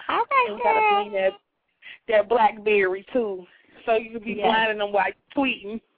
All 0.10 0.24
And 0.48 0.56
we 0.56 0.62
gotta 0.63 0.82
bling 0.89 1.12
that 1.13 1.34
that 2.08 2.30
BlackBerry 2.30 3.06
too, 3.12 3.46
so 3.86 3.96
you 3.96 4.12
can 4.12 4.24
be 4.24 4.34
Yes. 4.34 4.46
blinding 4.46 4.78
them 4.80 4.91
while 4.91 5.08
you're 5.08 5.46
tweeting. 5.46 5.82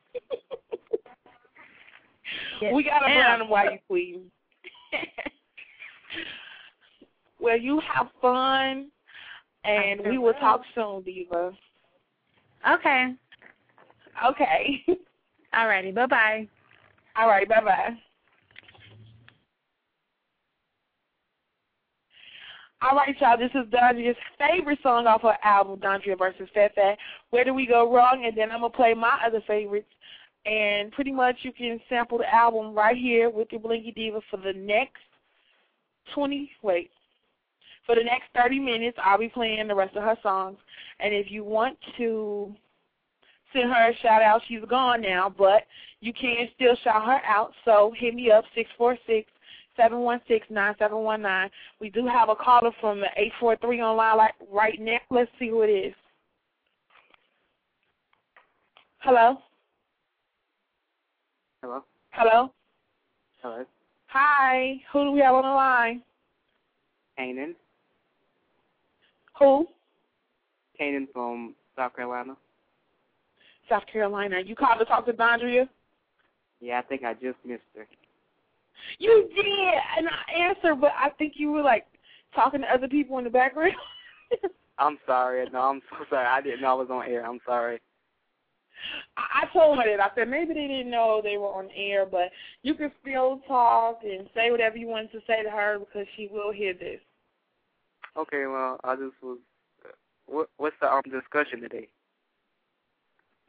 Yes, 2.61 2.73
We 2.73 2.83
gotta 2.83 3.05
blind 3.05 3.41
them 3.41 3.49
while 3.49 3.71
you 3.71 3.79
tweeting. 3.89 4.29
well, 7.39 7.57
you 7.57 7.79
have 7.79 8.09
fun, 8.21 8.91
and 9.63 10.01
we 10.05 10.17
will 10.17 10.33
talk 10.33 10.61
soon, 10.75 11.01
Diva. 11.03 11.53
Okay. 12.69 13.13
Okay. 14.25 14.85
Alrighty. 15.53 15.93
Bye 15.93 16.05
bye. 16.05 16.47
All 17.15 17.27
right. 17.27 17.47
Bye 17.47 17.61
bye. 17.61 17.97
All 22.81 22.95
right, 22.95 23.13
y'all. 23.19 23.37
This 23.37 23.51
is 23.55 23.69
Dondria's 23.73 24.15
favorite 24.37 24.79
song 24.81 25.05
off 25.05 25.23
her 25.23 25.37
album, 25.43 25.81
Dondria 25.81 26.17
versus 26.17 26.47
Fat. 26.53 26.71
Where 27.29 27.43
do 27.43 27.53
we 27.53 27.65
go 27.65 27.93
wrong? 27.93 28.23
And 28.25 28.37
then 28.37 28.51
I'm 28.51 28.61
gonna 28.61 28.69
play 28.69 28.93
my 28.93 29.19
other 29.25 29.41
favorites. 29.45 29.89
And 30.45 30.89
pretty 30.93 31.11
much 31.11 31.35
you 31.41 31.51
can 31.51 31.81
sample 31.89 32.19
the 32.19 32.33
album 32.33 32.73
right 32.73 32.95
here 32.95 33.29
with 33.29 33.49
your 33.51 33.59
Blingy 33.59 33.93
Diva 33.93 34.21
for 34.31 34.37
the 34.37 34.53
next 34.53 35.01
20, 36.15 36.49
wait, 36.63 36.89
for 37.85 37.95
the 37.95 38.03
next 38.03 38.27
30 38.33 38.59
minutes. 38.59 38.97
I'll 39.03 39.17
be 39.17 39.27
playing 39.27 39.67
the 39.67 39.75
rest 39.75 39.97
of 39.97 40.03
her 40.03 40.17
songs. 40.23 40.57
And 41.01 41.13
if 41.13 41.29
you 41.29 41.43
want 41.43 41.77
to 41.97 42.55
send 43.51 43.69
her 43.73 43.89
a 43.89 43.95
shout 43.97 44.21
out, 44.21 44.41
she's 44.47 44.63
gone 44.69 45.01
now, 45.01 45.27
but 45.37 45.63
you 45.99 46.13
can 46.13 46.47
still 46.55 46.77
shout 46.81 47.05
her 47.05 47.19
out. 47.25 47.51
So 47.65 47.93
hit 47.97 48.15
me 48.15 48.31
up, 48.31 48.45
646 49.79 50.49
716 50.49 50.53
9719. 50.53 51.51
We 51.79 51.89
do 51.89 52.05
have 52.05 52.29
a 52.29 52.35
caller 52.35 52.71
from 52.81 52.99
the 52.99 53.07
843 53.15 53.81
online 53.81 54.29
right 54.51 54.79
now. 54.79 54.97
Let's 55.09 55.31
see 55.39 55.49
who 55.49 55.61
it 55.61 55.69
is. 55.69 55.93
Hello? 58.99 59.37
Hello? 61.61 61.83
Hello? 62.11 62.51
Hello? 63.41 63.65
Hi. 64.07 64.75
Who 64.91 65.05
do 65.05 65.11
we 65.11 65.21
have 65.21 65.35
on 65.35 65.43
the 65.43 65.49
line? 65.49 66.01
Kanan? 67.17 67.55
Who? 69.39 69.65
Kanan 70.79 71.07
from 71.13 71.55
South 71.77 71.95
Carolina. 71.95 72.35
South 73.69 73.83
Carolina. 73.91 74.41
You 74.45 74.55
called 74.55 74.79
to 74.79 74.85
talk 74.85 75.05
to 75.05 75.13
Dondria? 75.13 75.69
Yeah, 76.59 76.79
I 76.79 76.81
think 76.81 77.03
I 77.05 77.13
just 77.13 77.37
missed 77.45 77.61
her. 77.77 77.87
You 78.97 79.29
did, 79.35 79.73
and 79.97 80.07
I 80.07 80.49
answered, 80.49 80.81
but 80.81 80.91
I 80.97 81.09
think 81.11 81.33
you 81.35 81.51
were 81.51 81.61
like 81.61 81.85
talking 82.35 82.61
to 82.61 82.67
other 82.73 82.87
people 82.87 83.17
in 83.17 83.23
the 83.23 83.29
background. 83.29 83.73
I'm 84.79 84.97
sorry. 85.05 85.45
No, 85.51 85.59
I'm 85.59 85.81
so 85.89 86.05
sorry. 86.09 86.25
I 86.25 86.41
didn't 86.41 86.61
know 86.61 86.71
I 86.71 86.73
was 86.73 86.89
on 86.89 87.05
air. 87.05 87.25
I'm 87.25 87.39
sorry. 87.45 87.81
I, 89.17 89.43
I 89.43 89.53
told 89.53 89.77
her 89.77 89.83
that. 89.97 90.03
I 90.03 90.15
said 90.15 90.29
maybe 90.29 90.53
they 90.53 90.67
didn't 90.67 90.89
know 90.89 91.21
they 91.23 91.37
were 91.37 91.53
on 91.53 91.69
air, 91.75 92.05
but 92.05 92.29
you 92.63 92.75
can 92.75 92.91
still 93.01 93.41
talk 93.47 93.99
and 94.03 94.29
say 94.33 94.51
whatever 94.51 94.77
you 94.77 94.87
wanted 94.87 95.11
to 95.11 95.19
say 95.27 95.43
to 95.43 95.49
her 95.49 95.79
because 95.79 96.07
she 96.15 96.29
will 96.31 96.51
hear 96.51 96.73
this. 96.73 96.99
Okay, 98.17 98.45
well, 98.47 98.79
I 98.83 98.95
just 98.95 99.15
was. 99.21 99.37
What 100.25 100.49
What's 100.57 100.75
the 100.79 100.91
um 100.91 101.01
discussion 101.11 101.61
today? 101.61 101.87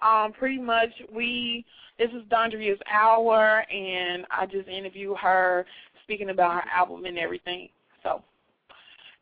Um, 0.02 0.32
pretty 0.32 0.58
much 0.58 0.90
we 1.12 1.64
this 1.98 2.10
is 2.10 2.22
Dondria's 2.30 2.80
hour, 2.90 3.64
and 3.70 4.24
I 4.30 4.46
just 4.46 4.68
interview 4.68 5.14
her 5.16 5.66
speaking 6.02 6.30
about 6.30 6.62
her 6.62 6.70
album 6.70 7.04
and 7.04 7.18
everything. 7.18 7.68
So, 8.02 8.22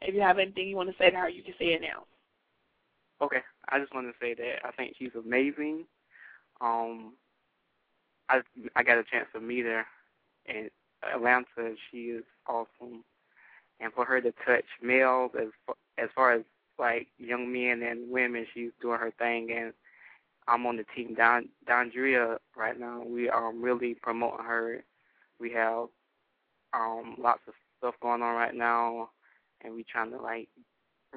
if 0.00 0.14
you 0.14 0.20
have 0.20 0.38
anything 0.38 0.68
you 0.68 0.76
want 0.76 0.88
to 0.88 0.94
say 0.96 1.10
to 1.10 1.16
her, 1.16 1.28
you 1.28 1.42
can 1.42 1.54
say 1.58 1.66
it 1.66 1.80
now. 1.80 2.04
Okay, 3.20 3.40
I 3.68 3.80
just 3.80 3.92
want 3.92 4.06
to 4.06 4.14
say 4.20 4.34
that 4.34 4.64
I 4.64 4.70
think 4.72 4.94
she's 4.96 5.14
amazing. 5.18 5.86
Um, 6.60 7.14
I 8.28 8.42
I 8.76 8.84
got 8.84 8.98
a 8.98 9.04
chance 9.04 9.26
to 9.34 9.40
meet 9.40 9.64
her 9.64 9.84
in 10.46 10.70
Atlanta. 11.02 11.74
She 11.90 12.10
is 12.10 12.24
awesome, 12.46 13.04
and 13.80 13.92
for 13.92 14.04
her 14.04 14.20
to 14.20 14.32
touch 14.46 14.64
males 14.80 15.32
as 15.40 15.48
as 15.98 16.10
far 16.14 16.32
as 16.32 16.42
like 16.78 17.08
young 17.18 17.52
men 17.52 17.82
and 17.82 18.08
women, 18.08 18.46
she's 18.54 18.70
doing 18.80 19.00
her 19.00 19.12
thing. 19.18 19.50
And 19.50 19.72
I'm 20.48 20.66
on 20.66 20.76
the 20.76 20.84
team 20.96 21.14
Don 21.14 21.48
Dondria 21.68 22.38
right 22.56 22.78
now. 22.78 23.02
We 23.04 23.28
are 23.28 23.52
really 23.52 23.94
promoting 23.94 24.44
her. 24.46 24.82
We 25.40 25.52
have 25.52 25.86
um 26.74 27.16
lots 27.18 27.40
of 27.48 27.54
stuff 27.78 27.94
going 28.02 28.22
on 28.22 28.34
right 28.34 28.54
now, 28.54 29.10
and 29.62 29.74
we 29.74 29.84
trying 29.84 30.10
to 30.10 30.20
like 30.20 30.48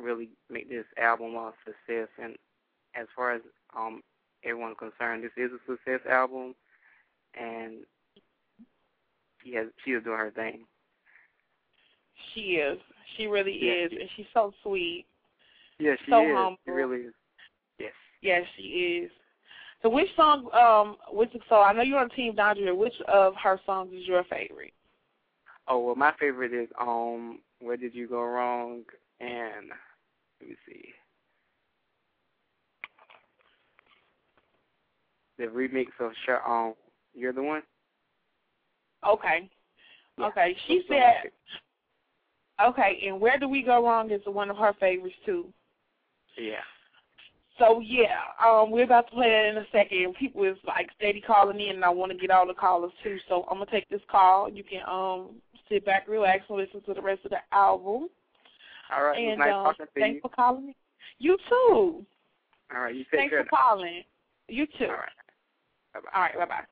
really 0.01 0.29
make 0.49 0.69
this 0.69 0.85
album 1.01 1.35
a 1.35 1.51
success. 1.65 2.07
And 2.21 2.35
as 2.95 3.07
far 3.15 3.33
as 3.33 3.41
um 3.75 4.01
everyone's 4.43 4.77
concerned, 4.77 5.23
this 5.23 5.31
is 5.37 5.51
a 5.51 5.71
success 5.71 6.01
album, 6.09 6.55
and 7.39 7.75
she 9.43 9.53
has 9.55 9.67
she 9.83 9.91
is 9.91 10.03
doing 10.03 10.17
her 10.17 10.31
thing. 10.31 10.65
She 12.33 12.55
is. 12.55 12.77
She 13.17 13.27
really 13.27 13.57
Yeah, 13.61 13.85
is, 13.85 13.91
she- 13.91 13.99
and 14.01 14.09
she's 14.15 14.25
so 14.33 14.53
sweet. 14.63 15.05
Yeah, 15.79 15.95
she 16.05 16.11
So 16.11 16.21
is. 16.21 16.35
humble. 16.35 16.57
She 16.65 16.71
really 16.71 16.97
is. 17.01 17.13
Yes. 17.79 17.93
Yes, 18.21 18.43
she 18.55 18.63
is. 19.03 19.11
So 19.81 19.89
which 19.89 20.09
song? 20.15 20.49
Um, 20.53 20.97
which 21.11 21.31
so 21.49 21.61
I 21.61 21.73
know 21.73 21.81
you're 21.81 21.99
on 21.99 22.09
Team 22.09 22.35
Dondria. 22.35 22.75
Which 22.75 22.93
of 23.07 23.33
her 23.41 23.59
songs 23.65 23.91
is 23.93 24.07
your 24.07 24.23
favorite? 24.25 24.73
Oh 25.67 25.79
well, 25.79 25.95
my 25.95 26.13
favorite 26.19 26.53
is 26.53 26.69
um, 26.79 27.39
Where 27.59 27.77
Did 27.77 27.95
You 27.95 28.07
Go 28.07 28.21
Wrong? 28.21 28.83
And 29.19 29.69
let 30.39 30.49
me 30.49 30.55
see, 30.67 30.85
the 35.37 35.45
remix 35.45 35.87
of 35.99 36.11
Sh- 36.25 36.41
um, 36.47 36.73
You're 37.13 37.33
the 37.33 37.43
One. 37.43 37.63
Okay. 39.07 39.49
Yeah. 40.17 40.25
Okay. 40.27 40.55
She 40.67 40.83
So- 40.87 40.93
said. 40.95 41.31
Okay, 42.63 43.01
and 43.07 43.19
where 43.19 43.39
do 43.39 43.47
we 43.49 43.63
go 43.63 43.83
wrong 43.83 44.11
is 44.11 44.21
one 44.25 44.51
of 44.51 44.57
her 44.57 44.73
favorites 44.79 45.15
too. 45.25 45.51
Yeah. 46.37 46.57
So 47.61 47.79
yeah, 47.79 48.17
um, 48.43 48.71
we're 48.71 48.85
about 48.85 49.07
to 49.09 49.13
play 49.13 49.29
that 49.29 49.49
in 49.51 49.57
a 49.57 49.65
second. 49.71 50.15
People 50.15 50.43
is 50.43 50.57
like 50.65 50.89
steady 50.97 51.21
calling 51.21 51.59
in, 51.59 51.75
and 51.75 51.85
I 51.85 51.89
want 51.89 52.11
to 52.11 52.17
get 52.17 52.31
all 52.31 52.47
the 52.47 52.55
callers 52.55 52.91
too. 53.03 53.17
So 53.29 53.45
I'm 53.51 53.59
gonna 53.59 53.69
take 53.69 53.87
this 53.89 54.01
call. 54.09 54.49
You 54.49 54.63
can 54.63 54.81
um 54.87 55.35
sit 55.69 55.85
back, 55.85 56.07
relax, 56.07 56.43
and 56.49 56.57
listen 56.57 56.81
to 56.81 56.95
the 56.95 57.01
rest 57.01 57.23
of 57.23 57.29
the 57.29 57.37
album. 57.51 58.09
All 58.91 59.03
right. 59.03 59.19
it 59.19 59.25
was 59.25 59.31
and 59.33 59.39
nice 59.39 59.53
um, 59.53 59.63
talking 59.65 59.85
to 59.85 59.91
thanks 59.99 60.15
you. 60.15 60.21
for 60.21 60.29
calling 60.29 60.65
me. 60.65 60.75
You 61.19 61.37
too. 61.47 62.05
All 62.73 62.81
right. 62.81 62.95
You 62.95 63.03
take 63.11 63.19
Thanks 63.29 63.35
for 63.35 63.45
calling. 63.55 64.01
You 64.47 64.65
too. 64.65 64.85
All 64.85 64.91
right. 64.91 65.09
Bye 65.93 65.99
bye. 65.99 66.09
All 66.15 66.21
right, 66.23 66.37
bye 66.39 66.45
bye. 66.45 66.65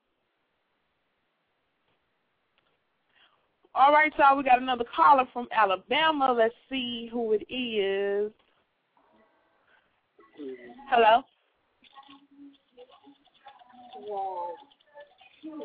All 3.75 3.93
right, 3.93 4.11
y'all, 4.17 4.35
we 4.35 4.43
got 4.43 4.59
another 4.59 4.85
caller 4.95 5.25
from 5.31 5.47
Alabama. 5.51 6.33
Let's 6.35 6.55
see 6.67 7.09
who 7.13 7.33
it 7.33 7.45
is. 7.53 8.31
Hello? 10.89 11.21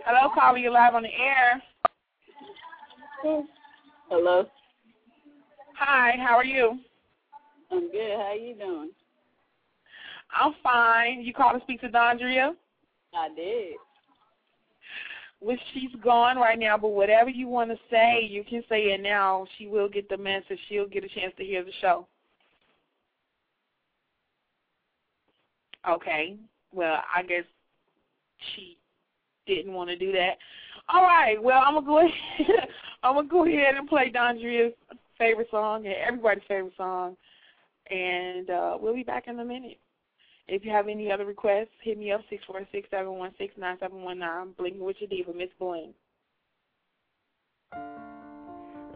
Hello, 0.04 0.30
caller, 0.34 0.58
you're 0.58 0.72
live 0.72 0.94
on 0.94 1.02
the 1.02 1.08
air. 1.08 1.62
Hello. 4.08 4.46
Hi, 5.76 6.14
how 6.18 6.36
are 6.36 6.44
you? 6.44 6.78
I'm 7.70 7.90
good. 7.90 8.18
How 8.18 8.34
you 8.34 8.54
doing? 8.56 8.90
I'm 10.36 10.54
fine. 10.62 11.22
You 11.22 11.32
called 11.32 11.58
to 11.58 11.60
speak 11.64 11.80
to 11.82 11.88
Dondria? 11.88 12.54
I 13.14 13.28
did. 13.34 13.74
Well, 15.40 15.56
she's 15.72 15.90
gone 16.02 16.36
right 16.36 16.58
now, 16.58 16.76
but 16.78 16.88
whatever 16.88 17.30
you 17.30 17.48
want 17.48 17.70
to 17.70 17.76
say, 17.90 18.26
you 18.28 18.44
can 18.44 18.62
say 18.68 18.84
it 18.92 19.02
now. 19.02 19.46
She 19.56 19.66
will 19.66 19.88
get 19.88 20.08
the 20.08 20.16
message. 20.16 20.58
She'll 20.68 20.88
get 20.88 21.04
a 21.04 21.08
chance 21.08 21.32
to 21.38 21.44
hear 21.44 21.62
the 21.64 21.72
show. 21.80 22.08
Okay. 25.88 26.36
Well, 26.72 27.02
I 27.14 27.22
guess 27.22 27.44
she 28.54 28.76
didn't 29.46 29.72
want 29.72 29.90
to 29.90 29.96
do 29.96 30.12
that. 30.12 30.38
All 30.88 31.02
right. 31.02 31.42
Well, 31.42 31.62
I'm 31.64 31.74
gonna 31.74 31.86
go 31.86 31.98
ahead. 32.06 32.68
I'm 33.02 33.14
gonna 33.14 33.28
go 33.28 33.46
ahead 33.46 33.74
and 33.76 33.88
play 33.88 34.10
Dondria's 34.14 34.74
favorite 35.18 35.48
song 35.50 35.86
and 35.86 35.94
everybody's 35.94 36.42
favorite 36.48 36.74
song, 36.76 37.16
and 37.90 38.50
uh, 38.50 38.76
we'll 38.80 38.94
be 38.94 39.02
back 39.02 39.28
in 39.28 39.38
a 39.38 39.44
minute. 39.44 39.78
If 40.46 40.64
you 40.64 40.70
have 40.72 40.88
any 40.88 41.10
other 41.10 41.24
requests, 41.24 41.68
hit 41.82 41.98
me 41.98 42.12
up 42.12 42.20
six 42.28 42.44
four 42.44 42.60
six 42.70 42.88
seven 42.90 43.12
one 43.12 43.32
six 43.38 43.54
nine 43.56 43.76
seven 43.80 44.02
one 44.02 44.18
nine. 44.18 44.48
Bling 44.58 44.78
with 44.78 44.96
your 44.98 45.08
diva, 45.08 45.32
Miss 45.32 45.48
Bling. 45.58 45.94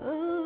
Ooh, 0.04 0.37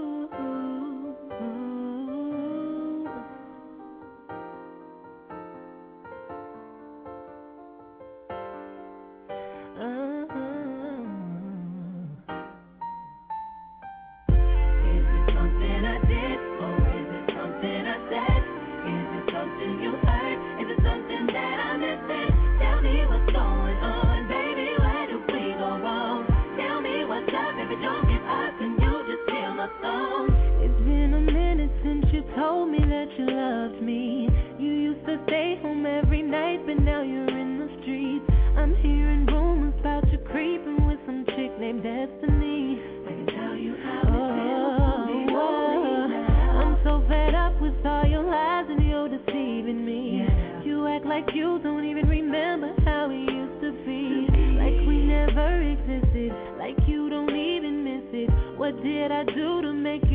existed, 56.22 56.58
like 56.58 56.76
you 56.86 57.08
don't 57.10 57.34
even 57.34 57.84
miss 57.84 58.02
it. 58.12 58.30
What 58.56 58.82
did 58.82 59.10
I 59.10 59.24
do 59.24 59.62
to 59.62 59.72
make 59.72 60.02
you 60.10 60.11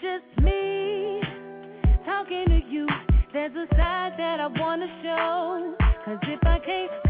just 0.00 0.42
me 0.42 1.20
talking 2.06 2.46
to 2.48 2.60
you. 2.70 2.88
There's 3.32 3.52
a 3.52 3.66
side 3.74 4.12
that 4.16 4.40
I 4.40 4.46
wanna 4.46 4.86
show. 5.02 5.74
Cause 6.04 6.18
if 6.22 6.40
I 6.42 6.58
can't 6.58 7.09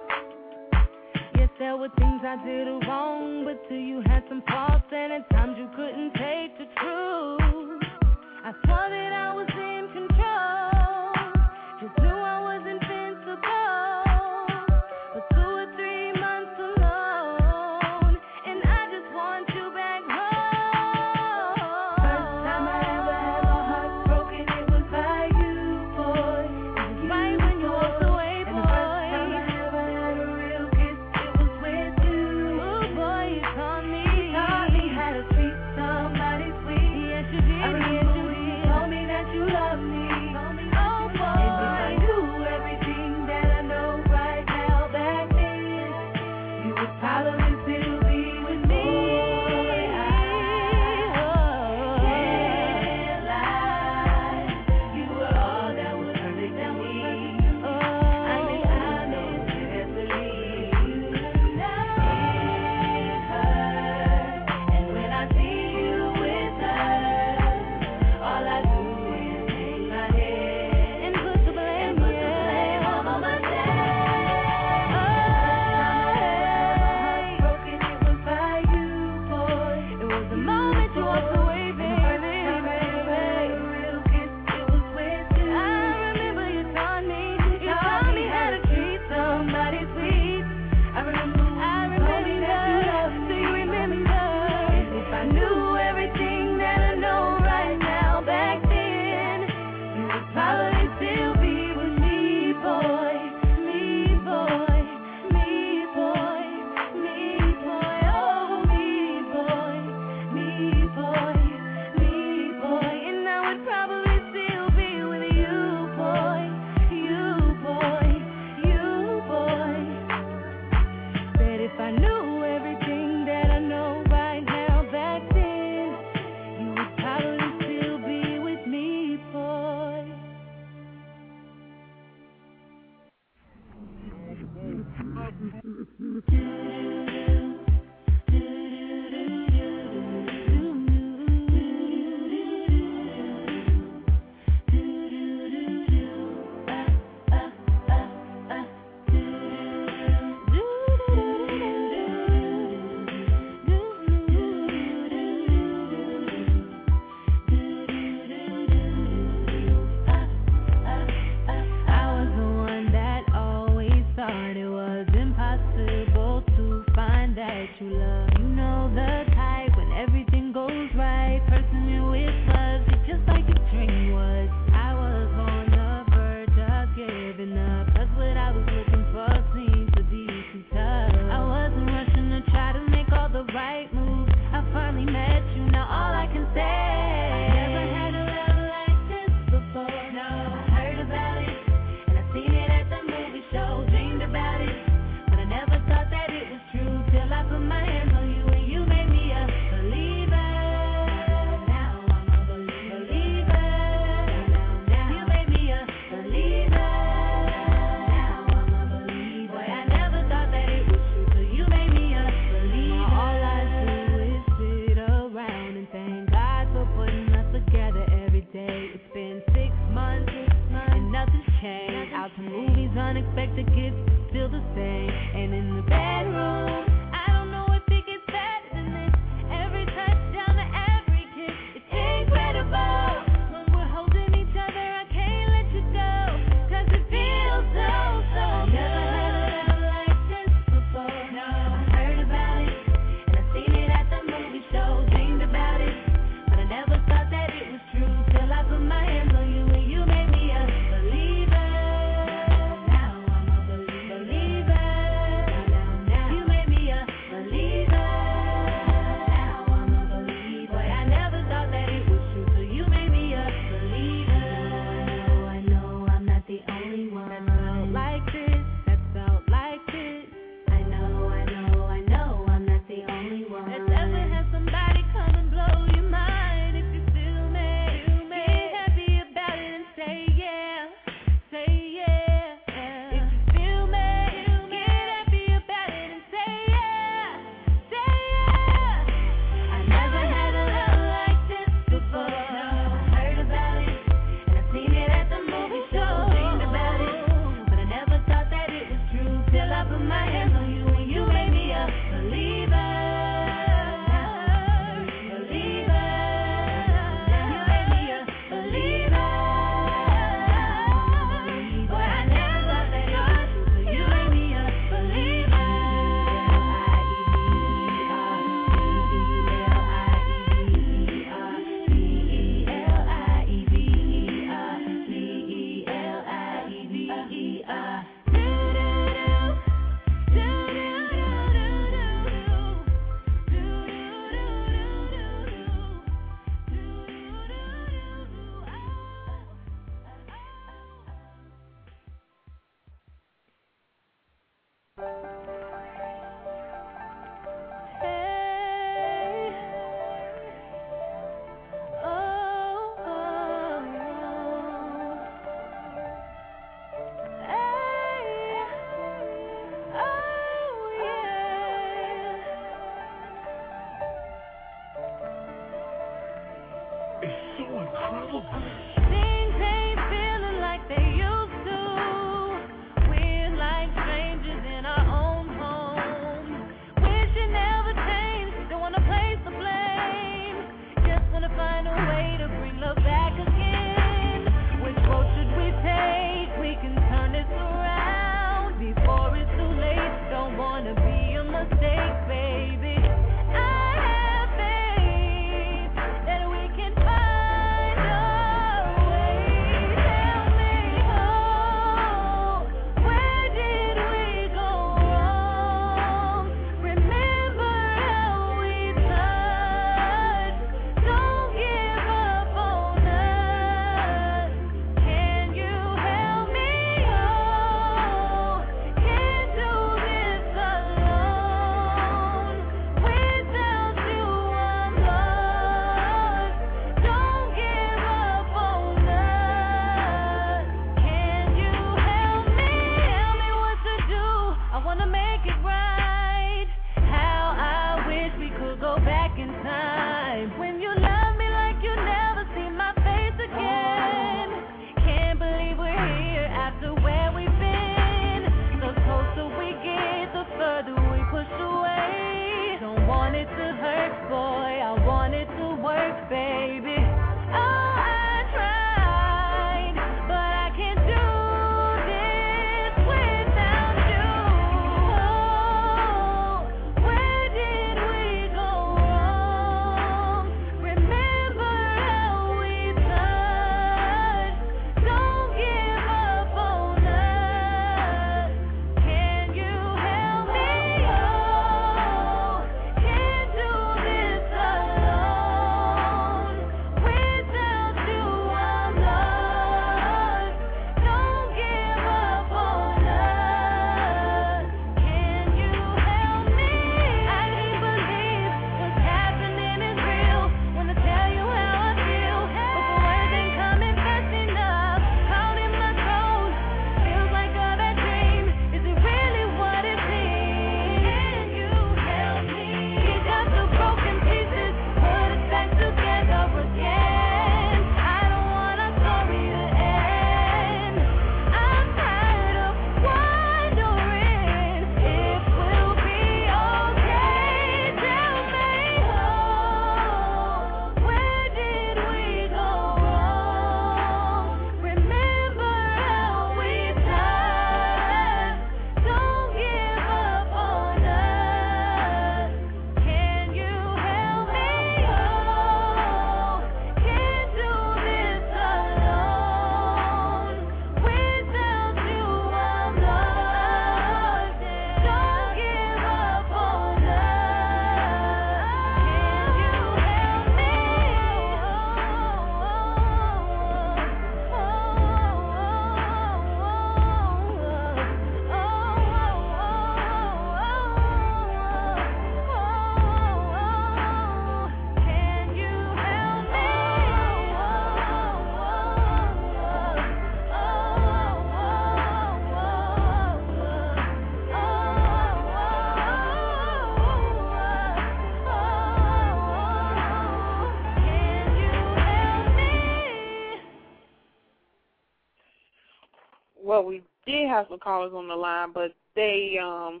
callers 597.86 598.12
on 598.12 598.26
the 598.26 598.34
line, 598.34 598.72
but 598.74 598.92
they 599.14 599.58
um 599.62 600.00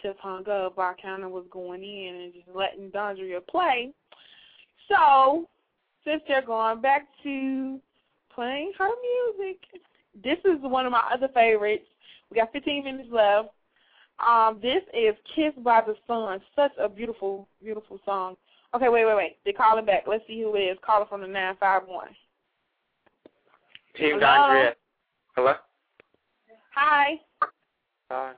just 0.00 0.18
hung 0.20 0.48
up. 0.48 0.78
I 0.78 0.94
kind 1.02 1.24
of 1.24 1.32
was 1.32 1.44
going 1.50 1.82
in 1.82 2.14
and 2.22 2.32
just 2.32 2.46
letting 2.54 2.90
Dondria 2.90 3.44
play. 3.44 3.92
So 4.88 5.48
since 6.04 6.22
they're 6.28 6.46
going 6.46 6.80
back 6.80 7.08
to 7.24 7.80
playing 8.32 8.72
her 8.78 8.90
music, 9.36 9.58
this 10.22 10.38
is 10.44 10.60
one 10.60 10.86
of 10.86 10.92
my 10.92 11.02
other 11.12 11.28
favorites. 11.34 11.86
We 12.30 12.36
got 12.36 12.52
15 12.52 12.84
minutes 12.84 13.08
left. 13.10 13.48
Um, 14.24 14.60
this 14.62 14.82
is 14.94 15.14
"Kissed 15.34 15.62
by 15.64 15.82
the 15.84 15.96
Sun." 16.06 16.40
Such 16.54 16.72
a 16.78 16.88
beautiful, 16.88 17.48
beautiful 17.60 18.00
song. 18.04 18.36
Okay, 18.74 18.88
wait, 18.88 19.04
wait, 19.04 19.16
wait. 19.16 19.36
They're 19.44 19.54
calling 19.54 19.84
back. 19.84 20.04
Let's 20.06 20.24
see 20.28 20.40
who 20.40 20.54
it 20.54 20.60
is. 20.60 20.78
Caller 20.86 21.06
from 21.06 21.22
the 21.22 21.26
nine 21.26 21.56
five 21.58 21.82
one. 21.86 22.08
Team 23.96 24.20
Hello? 24.20 24.26
Dondria. 24.26 24.72
Hello. 25.34 25.54
Hi. 26.76 27.14
Hi. 28.10 28.32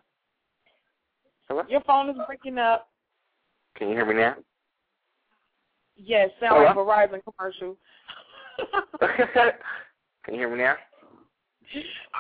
Hello? 1.49 1.63
Your 1.69 1.81
phone 1.81 2.09
is 2.11 2.17
breaking 2.27 2.59
up. 2.59 2.89
Can 3.77 3.89
you 3.89 3.95
hear 3.95 4.07
me 4.07 4.15
now? 4.15 4.37
Yes, 5.97 6.31
Now 6.41 6.51
sound 6.51 6.77
Hello? 6.77 6.87
like 6.87 7.11
Verizon 7.11 7.21
commercial. 7.37 7.77
Can 10.25 10.35
you 10.35 10.41
hear 10.41 10.51
me 10.51 10.59
now? 10.59 10.77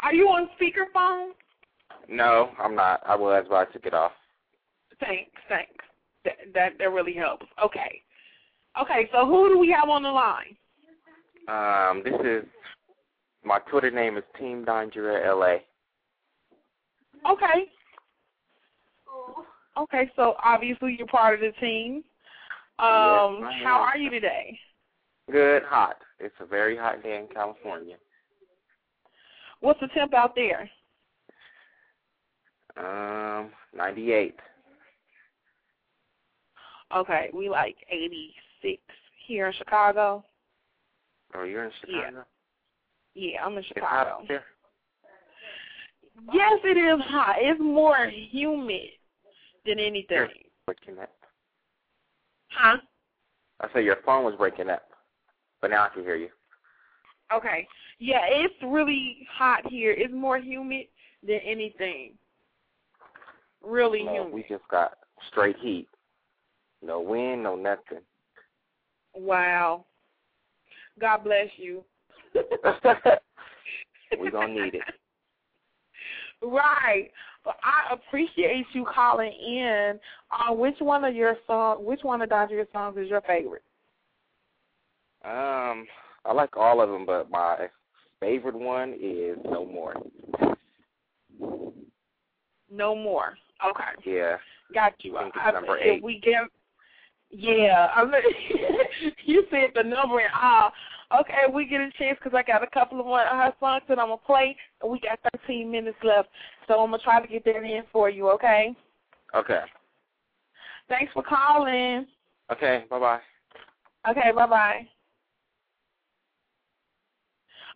Are 0.02 0.12
you 0.12 0.26
on 0.28 0.48
speakerphone? 0.60 1.30
No, 2.08 2.50
I'm 2.58 2.74
not. 2.74 3.00
I 3.06 3.14
was, 3.14 3.46
but 3.48 3.56
I 3.56 3.64
took 3.72 3.86
it 3.86 3.94
off. 3.94 4.12
Thanks, 4.98 5.30
thanks. 5.48 5.84
That, 6.24 6.34
that 6.54 6.72
that 6.78 6.90
really 6.90 7.14
helps. 7.14 7.46
Okay, 7.64 8.02
okay. 8.80 9.08
So 9.12 9.24
who 9.26 9.48
do 9.48 9.58
we 9.58 9.70
have 9.70 9.88
on 9.88 10.02
the 10.02 10.10
line? 10.10 10.56
Um, 11.46 12.02
this 12.04 12.20
is 12.24 12.44
my 13.44 13.58
Twitter 13.70 13.90
name 13.90 14.16
is 14.16 14.24
Team 14.38 14.64
Dondria 14.64 15.24
LA. 15.38 15.58
Okay. 17.30 17.66
Okay, 19.76 20.10
so 20.16 20.34
obviously 20.42 20.96
you're 20.98 21.06
part 21.06 21.34
of 21.34 21.40
the 21.40 21.52
team. 21.60 22.02
Um, 22.78 23.38
Yes, 23.40 23.64
how 23.64 23.80
are 23.80 23.96
you 23.96 24.10
today? 24.10 24.58
Good, 25.30 25.62
hot. 25.62 25.96
It's 26.18 26.34
a 26.40 26.46
very 26.46 26.76
hot 26.76 27.02
day 27.02 27.18
in 27.18 27.28
California. 27.32 27.96
What's 29.60 29.80
the 29.80 29.88
temp 29.88 30.14
out 30.14 30.34
there? 30.34 30.70
Um, 32.76 33.50
98. 33.74 34.36
Okay, 36.96 37.30
we 37.34 37.48
like 37.48 37.76
86 37.90 38.80
here 39.26 39.48
in 39.48 39.52
Chicago. 39.52 40.24
Oh, 41.34 41.42
you're 41.42 41.64
in 41.64 41.72
Chicago? 41.80 42.24
Yeah, 43.14 43.30
yeah 43.32 43.44
I'm 43.44 43.56
in 43.58 43.64
Chicago. 43.64 43.84
It's 43.84 43.90
hot 43.90 44.06
Chicago. 44.06 44.22
out 44.22 44.28
there? 44.28 44.44
Yes, 46.32 46.60
it 46.64 46.76
is 46.76 47.04
hot. 47.06 47.36
It's 47.38 47.60
more 47.60 48.10
humid 48.10 48.90
than 49.64 49.78
anything. 49.78 50.28
Breaking 50.66 50.98
up. 51.00 51.10
Huh? 52.50 52.78
I 53.60 53.68
said 53.72 53.84
your 53.84 53.98
phone 54.04 54.24
was 54.24 54.34
breaking 54.36 54.70
up, 54.70 54.82
but 55.60 55.70
now 55.70 55.84
I 55.84 55.88
can 55.88 56.02
hear 56.02 56.16
you. 56.16 56.28
Okay. 57.32 57.66
Yeah, 57.98 58.20
it's 58.24 58.54
really 58.62 59.26
hot 59.30 59.66
here. 59.68 59.92
It's 59.92 60.14
more 60.14 60.38
humid 60.38 60.86
than 61.26 61.40
anything. 61.44 62.12
Really 63.62 64.00
humid. 64.00 64.32
we 64.32 64.44
just 64.48 64.66
got 64.70 64.98
straight 65.30 65.56
heat. 65.60 65.88
No 66.82 67.00
wind, 67.00 67.42
no 67.42 67.56
nothing. 67.56 68.02
Wow. 69.14 69.84
God 71.00 71.24
bless 71.24 71.48
you. 71.56 71.84
we 74.20 74.30
gonna 74.30 74.54
need 74.54 74.74
it. 74.74 74.82
Right. 76.42 77.10
But 77.44 77.56
I 77.62 77.94
appreciate 77.94 78.66
you 78.72 78.86
calling 78.92 79.32
in. 79.32 79.98
Uh, 80.30 80.54
which 80.54 80.76
one 80.80 81.04
of 81.04 81.14
your 81.14 81.36
song 81.46 81.84
which 81.84 82.00
one 82.02 82.22
of 82.22 82.28
Dondria's 82.28 82.68
songs 82.72 82.96
is 82.98 83.08
your 83.08 83.22
favorite? 83.22 83.62
Um, 85.24 85.86
I 86.24 86.32
like 86.32 86.56
all 86.56 86.80
of 86.80 86.88
them, 86.90 87.04
but 87.06 87.30
my 87.30 87.68
favorite 88.20 88.54
one 88.54 88.94
is 89.00 89.36
No 89.44 89.64
More. 89.66 89.94
No 92.70 92.94
more. 92.94 93.36
Okay. 93.68 94.10
Yeah, 94.16 94.36
Got 94.74 94.92
you. 95.00 95.16
I 95.16 95.22
think 95.22 95.34
it's 95.36 95.44
I- 95.46 95.50
number 95.52 95.76
if 95.78 95.84
eight. 95.96 96.02
we 96.02 96.20
get 96.20 96.42
yeah, 97.30 97.88
you 99.26 99.44
said 99.50 99.70
the 99.74 99.82
number 99.82 100.18
and 100.18 100.30
ah, 100.32 100.72
okay. 101.14 101.52
We 101.52 101.66
get 101.66 101.80
a 101.80 101.90
chance 101.98 102.18
because 102.22 102.36
I 102.36 102.42
got 102.42 102.62
a 102.62 102.66
couple 102.66 103.00
of 103.00 103.06
one 103.06 103.26
of 103.26 103.36
her 103.36 103.52
songs 103.60 103.82
that 103.88 103.98
I'm 103.98 104.08
gonna 104.08 104.18
play, 104.18 104.56
and 104.82 104.90
we 104.90 105.00
got 105.00 105.18
13 105.40 105.70
minutes 105.70 105.98
left, 106.02 106.28
so 106.66 106.80
I'm 106.80 106.90
gonna 106.90 107.02
try 107.02 107.20
to 107.20 107.28
get 107.28 107.44
that 107.44 107.56
in 107.56 107.82
for 107.92 108.10
you. 108.10 108.30
Okay. 108.30 108.74
Okay. 109.34 109.60
Thanks 110.88 111.12
for 111.12 111.22
calling. 111.22 112.06
Okay. 112.50 112.84
Bye 112.90 112.98
bye. 112.98 113.20
Okay. 114.08 114.32
Bye 114.34 114.46
bye. 114.46 114.88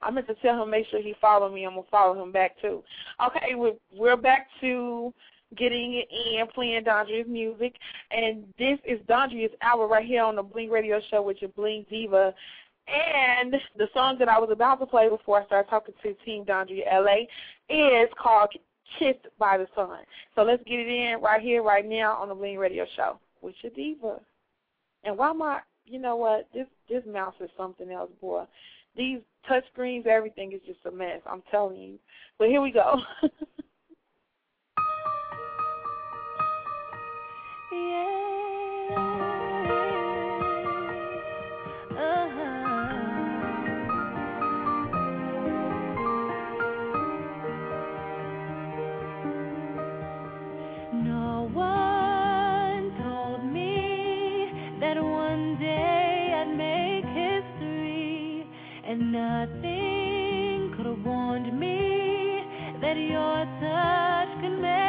I 0.03 0.11
meant 0.11 0.27
to 0.27 0.35
tell 0.37 0.63
him 0.63 0.71
make 0.71 0.87
sure 0.89 1.01
he 1.01 1.15
follow 1.21 1.51
me. 1.51 1.65
I'm 1.65 1.75
gonna 1.75 1.87
follow 1.91 2.21
him 2.23 2.33
back 2.33 2.61
too. 2.61 2.83
Okay, 3.25 3.55
we're 3.55 3.75
we're 3.95 4.17
back 4.17 4.49
to 4.61 5.13
getting 5.57 5.95
it 5.95 6.09
in, 6.11 6.47
playing 6.49 6.85
Dondria's 6.85 7.29
music, 7.29 7.75
and 8.11 8.45
this 8.59 8.79
is 8.85 9.01
Dondria's 9.09 9.53
hour 9.63 9.87
right 9.87 10.07
here 10.07 10.23
on 10.23 10.37
the 10.37 10.43
Bling 10.43 10.71
Radio 10.71 11.01
Show 11.11 11.23
with 11.23 11.37
your 11.41 11.51
Bling 11.51 11.85
Diva. 11.91 12.35
And 12.89 13.55
the 13.77 13.89
song 13.95 14.17
that 14.19 14.29
I 14.29 14.39
was 14.39 14.51
about 14.53 14.81
to 14.81 14.87
play 14.87 15.09
before 15.09 15.41
I 15.41 15.47
started 15.47 15.71
talking 15.71 15.95
to 16.03 16.15
Team 16.25 16.45
Dondria 16.45 16.85
LA 16.93 17.25
is 17.75 18.09
called 18.21 18.51
Kissed 18.99 19.27
by 19.39 19.57
the 19.57 19.67
Sun. 19.75 20.01
So 20.35 20.43
let's 20.43 20.63
get 20.65 20.81
it 20.81 20.89
in 20.89 21.21
right 21.23 21.41
here, 21.41 21.63
right 21.63 21.89
now 21.89 22.15
on 22.15 22.29
the 22.29 22.35
Bling 22.35 22.59
Radio 22.59 22.85
Show 22.97 23.19
with 23.41 23.55
your 23.63 23.73
diva. 23.73 24.21
And 25.05 25.17
why 25.17 25.31
I, 25.31 25.61
you 25.87 25.99
know 25.99 26.17
what, 26.17 26.49
this 26.53 26.67
this 26.89 27.03
mouse 27.07 27.35
is 27.41 27.51
something 27.57 27.91
else, 27.91 28.11
boy. 28.21 28.45
These 28.97 29.21
touch 29.49 29.65
screens, 29.73 30.07
everything 30.09 30.53
is 30.53 30.61
just 30.67 30.85
a 30.87 30.91
mess. 30.91 31.21
I'm 31.27 31.43
telling 31.51 31.81
you. 31.81 31.99
But 32.39 32.49
here 32.49 32.61
we 32.61 32.73
go. 32.73 33.01
No 37.73 38.62
and 58.93 59.11
nothing 59.11 60.75
could 60.77 60.85
have 60.85 61.03
warned 61.03 61.59
me 61.59 62.45
that 62.83 62.99
your 62.99 63.47
touch 63.63 64.43
could 64.43 64.61
make 64.61 64.82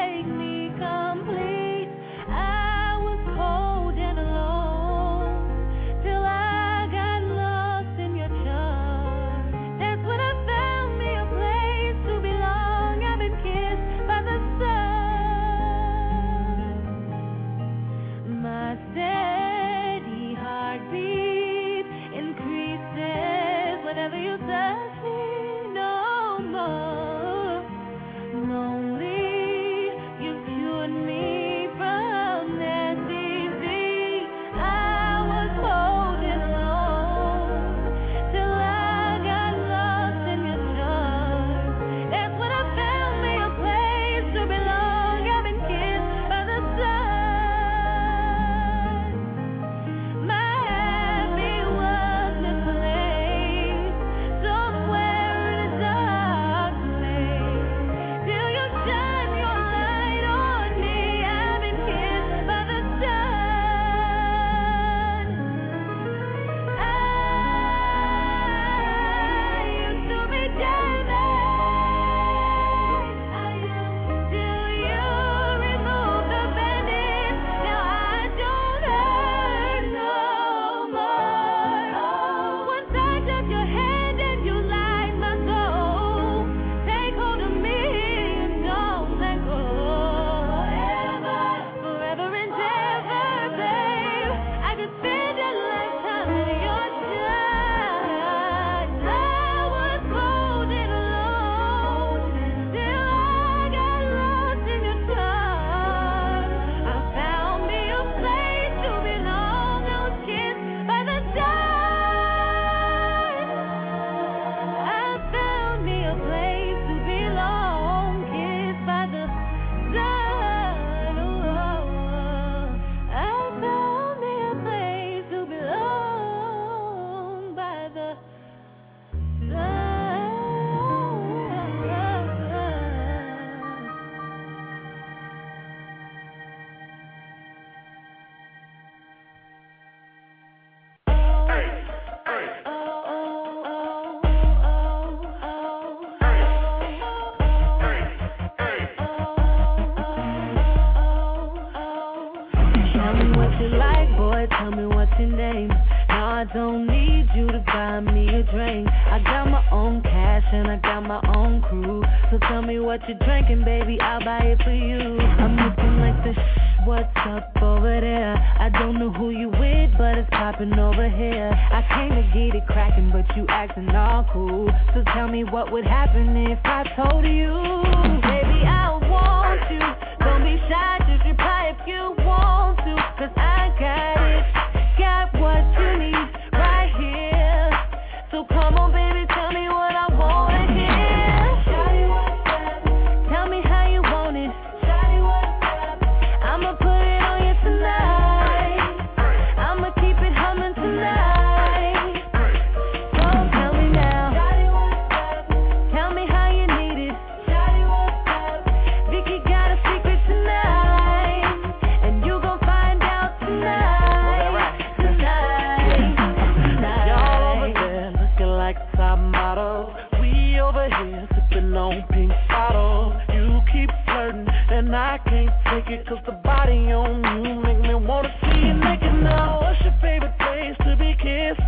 bottle. 222.48 223.20
You 223.34 223.62
keep 223.72 223.90
flirting, 224.06 224.48
and 224.48 224.96
I 224.96 225.20
can't 225.26 225.52
take 225.70 225.88
it, 225.94 226.08
cause 226.08 226.20
the 226.26 226.34
body 226.44 226.92
on 226.92 227.46
you 227.46 227.56
make 227.62 227.80
me 227.80 227.96
wanna 227.96 228.34
see 228.42 228.60
you 228.60 228.74
naked 228.74 229.24
now. 229.24 229.62
What's 229.62 229.82
your 229.82 229.96
favorite 230.02 230.38
place 230.40 230.78
to 230.86 230.96
be 230.98 231.16
kissed? 231.22 231.62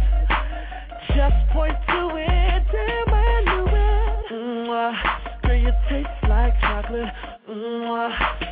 Just 1.16 1.36
point 1.54 1.76
to 1.88 2.02
it, 2.16 2.64
damn, 2.72 3.14
I 3.14 3.42
knew 3.46 3.66
it. 3.68 4.32
Mm-hmm. 4.32 5.48
Girl, 5.48 5.58
you 5.58 5.72
taste 5.90 6.30
like 6.30 6.54
chocolate. 6.62 7.14
Mm-hmm. 7.50 8.45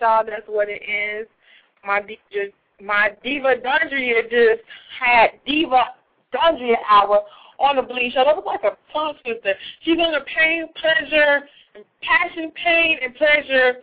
Y'all. 0.00 0.24
That's 0.24 0.46
what 0.46 0.68
it 0.68 0.82
is. 0.82 1.26
My 1.84 2.00
diva, 2.00 2.52
my 2.82 3.10
diva 3.22 3.56
Dondria 3.56 4.22
just 4.24 4.62
had 4.98 5.30
diva 5.46 5.94
Dondria 6.34 6.76
hour 6.88 7.22
on 7.58 7.76
the 7.76 7.82
Bling 7.82 8.10
Show. 8.12 8.24
That 8.24 8.36
was 8.36 8.44
like 8.46 8.64
a 8.64 8.76
tongue 8.92 9.14
twister. 9.22 9.54
She's 9.82 9.98
on 9.98 10.12
the 10.12 10.24
pain, 10.26 10.66
pleasure, 10.80 11.42
passion, 12.02 12.52
pain, 12.56 12.98
and 13.02 13.14
pleasure 13.14 13.74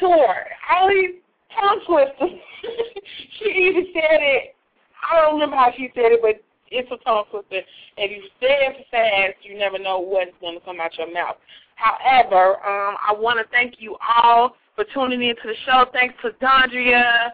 tour. 0.00 0.34
All 0.70 0.88
these 0.88 1.20
tongue 1.58 1.80
twisters. 1.86 2.40
she 3.38 3.50
even 3.50 3.86
said 3.92 4.20
it. 4.20 4.54
I 5.10 5.20
don't 5.20 5.34
remember 5.34 5.56
how 5.56 5.72
she 5.76 5.90
said 5.94 6.12
it, 6.12 6.20
but 6.22 6.42
it's 6.70 6.90
a 6.90 6.96
tongue 7.04 7.24
twister. 7.30 7.60
If 7.96 8.10
you 8.10 8.22
say 8.40 8.72
it 8.72 8.86
fast, 8.90 9.44
you 9.44 9.58
never 9.58 9.78
know 9.78 9.98
what's 10.00 10.32
going 10.40 10.58
to 10.58 10.64
come 10.64 10.80
out 10.80 10.96
your 10.98 11.12
mouth. 11.12 11.36
However, 11.76 12.56
um, 12.56 12.96
I 12.98 13.14
want 13.16 13.38
to 13.38 13.44
thank 13.52 13.74
you 13.78 13.96
all 14.02 14.56
for 14.78 14.84
tuning 14.94 15.28
in 15.28 15.34
to 15.34 15.42
the 15.44 15.54
show. 15.66 15.86
Thanks 15.92 16.14
to 16.22 16.30
Dondria, 16.40 17.30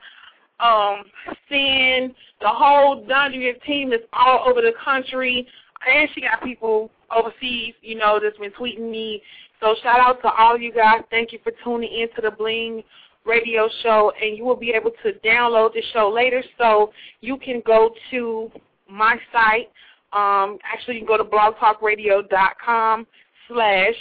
um, 0.61 1.05
Sin, 1.51 2.15
the 2.41 2.49
whole 2.49 3.05
Dondria 3.05 3.63
team 3.65 3.93
is 3.93 4.01
all 4.15 4.49
over 4.49 4.63
the 4.63 4.73
country. 4.83 5.47
And 5.87 6.09
she 6.15 6.23
got 6.23 6.43
people 6.43 6.91
overseas, 7.15 7.75
you 7.83 7.97
know, 7.97 8.19
that's 8.23 8.39
been 8.39 8.51
tweeting 8.53 8.91
me. 8.91 9.21
So 9.61 9.75
shout 9.83 10.01
out 10.01 10.23
to 10.23 10.33
all 10.33 10.57
you 10.57 10.73
guys. 10.73 11.03
Thank 11.11 11.33
you 11.33 11.39
for 11.45 11.53
tuning 11.63 11.93
in 11.93 12.09
to 12.17 12.23
the 12.23 12.31
Bling 12.31 12.83
radio 13.27 13.69
show. 13.83 14.11
And 14.23 14.39
you 14.39 14.45
will 14.47 14.57
be 14.57 14.71
able 14.71 14.93
to 15.03 15.13
download 15.23 15.75
the 15.75 15.83
show 15.93 16.11
later. 16.11 16.43
So 16.57 16.93
you 17.21 17.37
can 17.37 17.63
go 17.67 17.91
to 18.11 18.51
my 18.89 19.19
site. 19.31 19.69
Um, 20.15 20.59
actually, 20.65 20.95
you 20.95 21.01
can 21.01 21.09
go 21.09 21.19
to 21.19 21.25
blogtalkradio.com 21.25 23.07
slash 23.49 23.95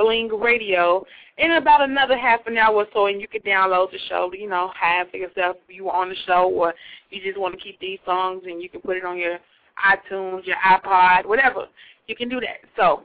Bling 0.00 0.28
Radio 0.28 1.04
in 1.36 1.52
about 1.52 1.82
another 1.82 2.16
half 2.16 2.40
an 2.46 2.56
hour 2.56 2.74
or 2.74 2.86
so, 2.94 3.06
and 3.06 3.20
you 3.20 3.28
can 3.28 3.42
download 3.42 3.90
the 3.90 3.98
show, 4.08 4.30
you 4.32 4.48
know, 4.48 4.72
have 4.80 5.10
for 5.10 5.18
yourself 5.18 5.56
if 5.68 5.76
you 5.76 5.84
were 5.84 5.92
on 5.92 6.08
the 6.08 6.16
show 6.26 6.48
or 6.48 6.72
you 7.10 7.20
just 7.22 7.38
want 7.38 7.54
to 7.54 7.60
keep 7.60 7.78
these 7.80 7.98
songs 8.06 8.44
and 8.46 8.62
you 8.62 8.70
can 8.70 8.80
put 8.80 8.96
it 8.96 9.04
on 9.04 9.18
your 9.18 9.38
iTunes, 9.84 10.46
your 10.46 10.56
iPod, 10.56 11.26
whatever. 11.26 11.66
You 12.06 12.16
can 12.16 12.30
do 12.30 12.40
that. 12.40 12.66
So 12.76 13.02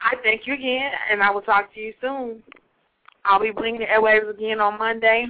I 0.00 0.14
thank 0.22 0.46
you 0.46 0.54
again, 0.54 0.92
and 1.10 1.24
I 1.24 1.30
will 1.32 1.42
talk 1.42 1.74
to 1.74 1.80
you 1.80 1.92
soon. 2.00 2.40
I'll 3.24 3.40
be 3.40 3.50
blinging 3.50 3.78
the 3.78 3.86
airwaves 3.86 4.30
again 4.30 4.60
on 4.60 4.78
Monday. 4.78 5.26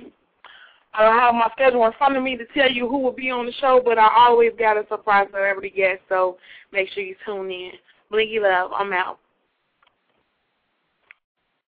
I 0.92 1.04
don't 1.04 1.18
have 1.18 1.34
my 1.34 1.48
schedule 1.52 1.86
in 1.86 1.92
front 1.96 2.18
of 2.18 2.22
me 2.22 2.36
to 2.36 2.44
tell 2.54 2.70
you 2.70 2.86
who 2.86 2.98
will 2.98 3.12
be 3.12 3.30
on 3.30 3.46
the 3.46 3.52
show, 3.52 3.80
but 3.82 3.98
I 3.98 4.10
always 4.14 4.52
got 4.58 4.76
a 4.76 4.86
surprise 4.88 5.26
celebrity 5.30 5.72
guest, 5.74 6.02
so 6.10 6.36
make 6.70 6.90
sure 6.90 7.02
you 7.02 7.16
tune 7.24 7.50
in. 7.50 7.72
Blingy 8.12 8.42
love, 8.42 8.72
I'm 8.74 8.92
out. 8.92 9.18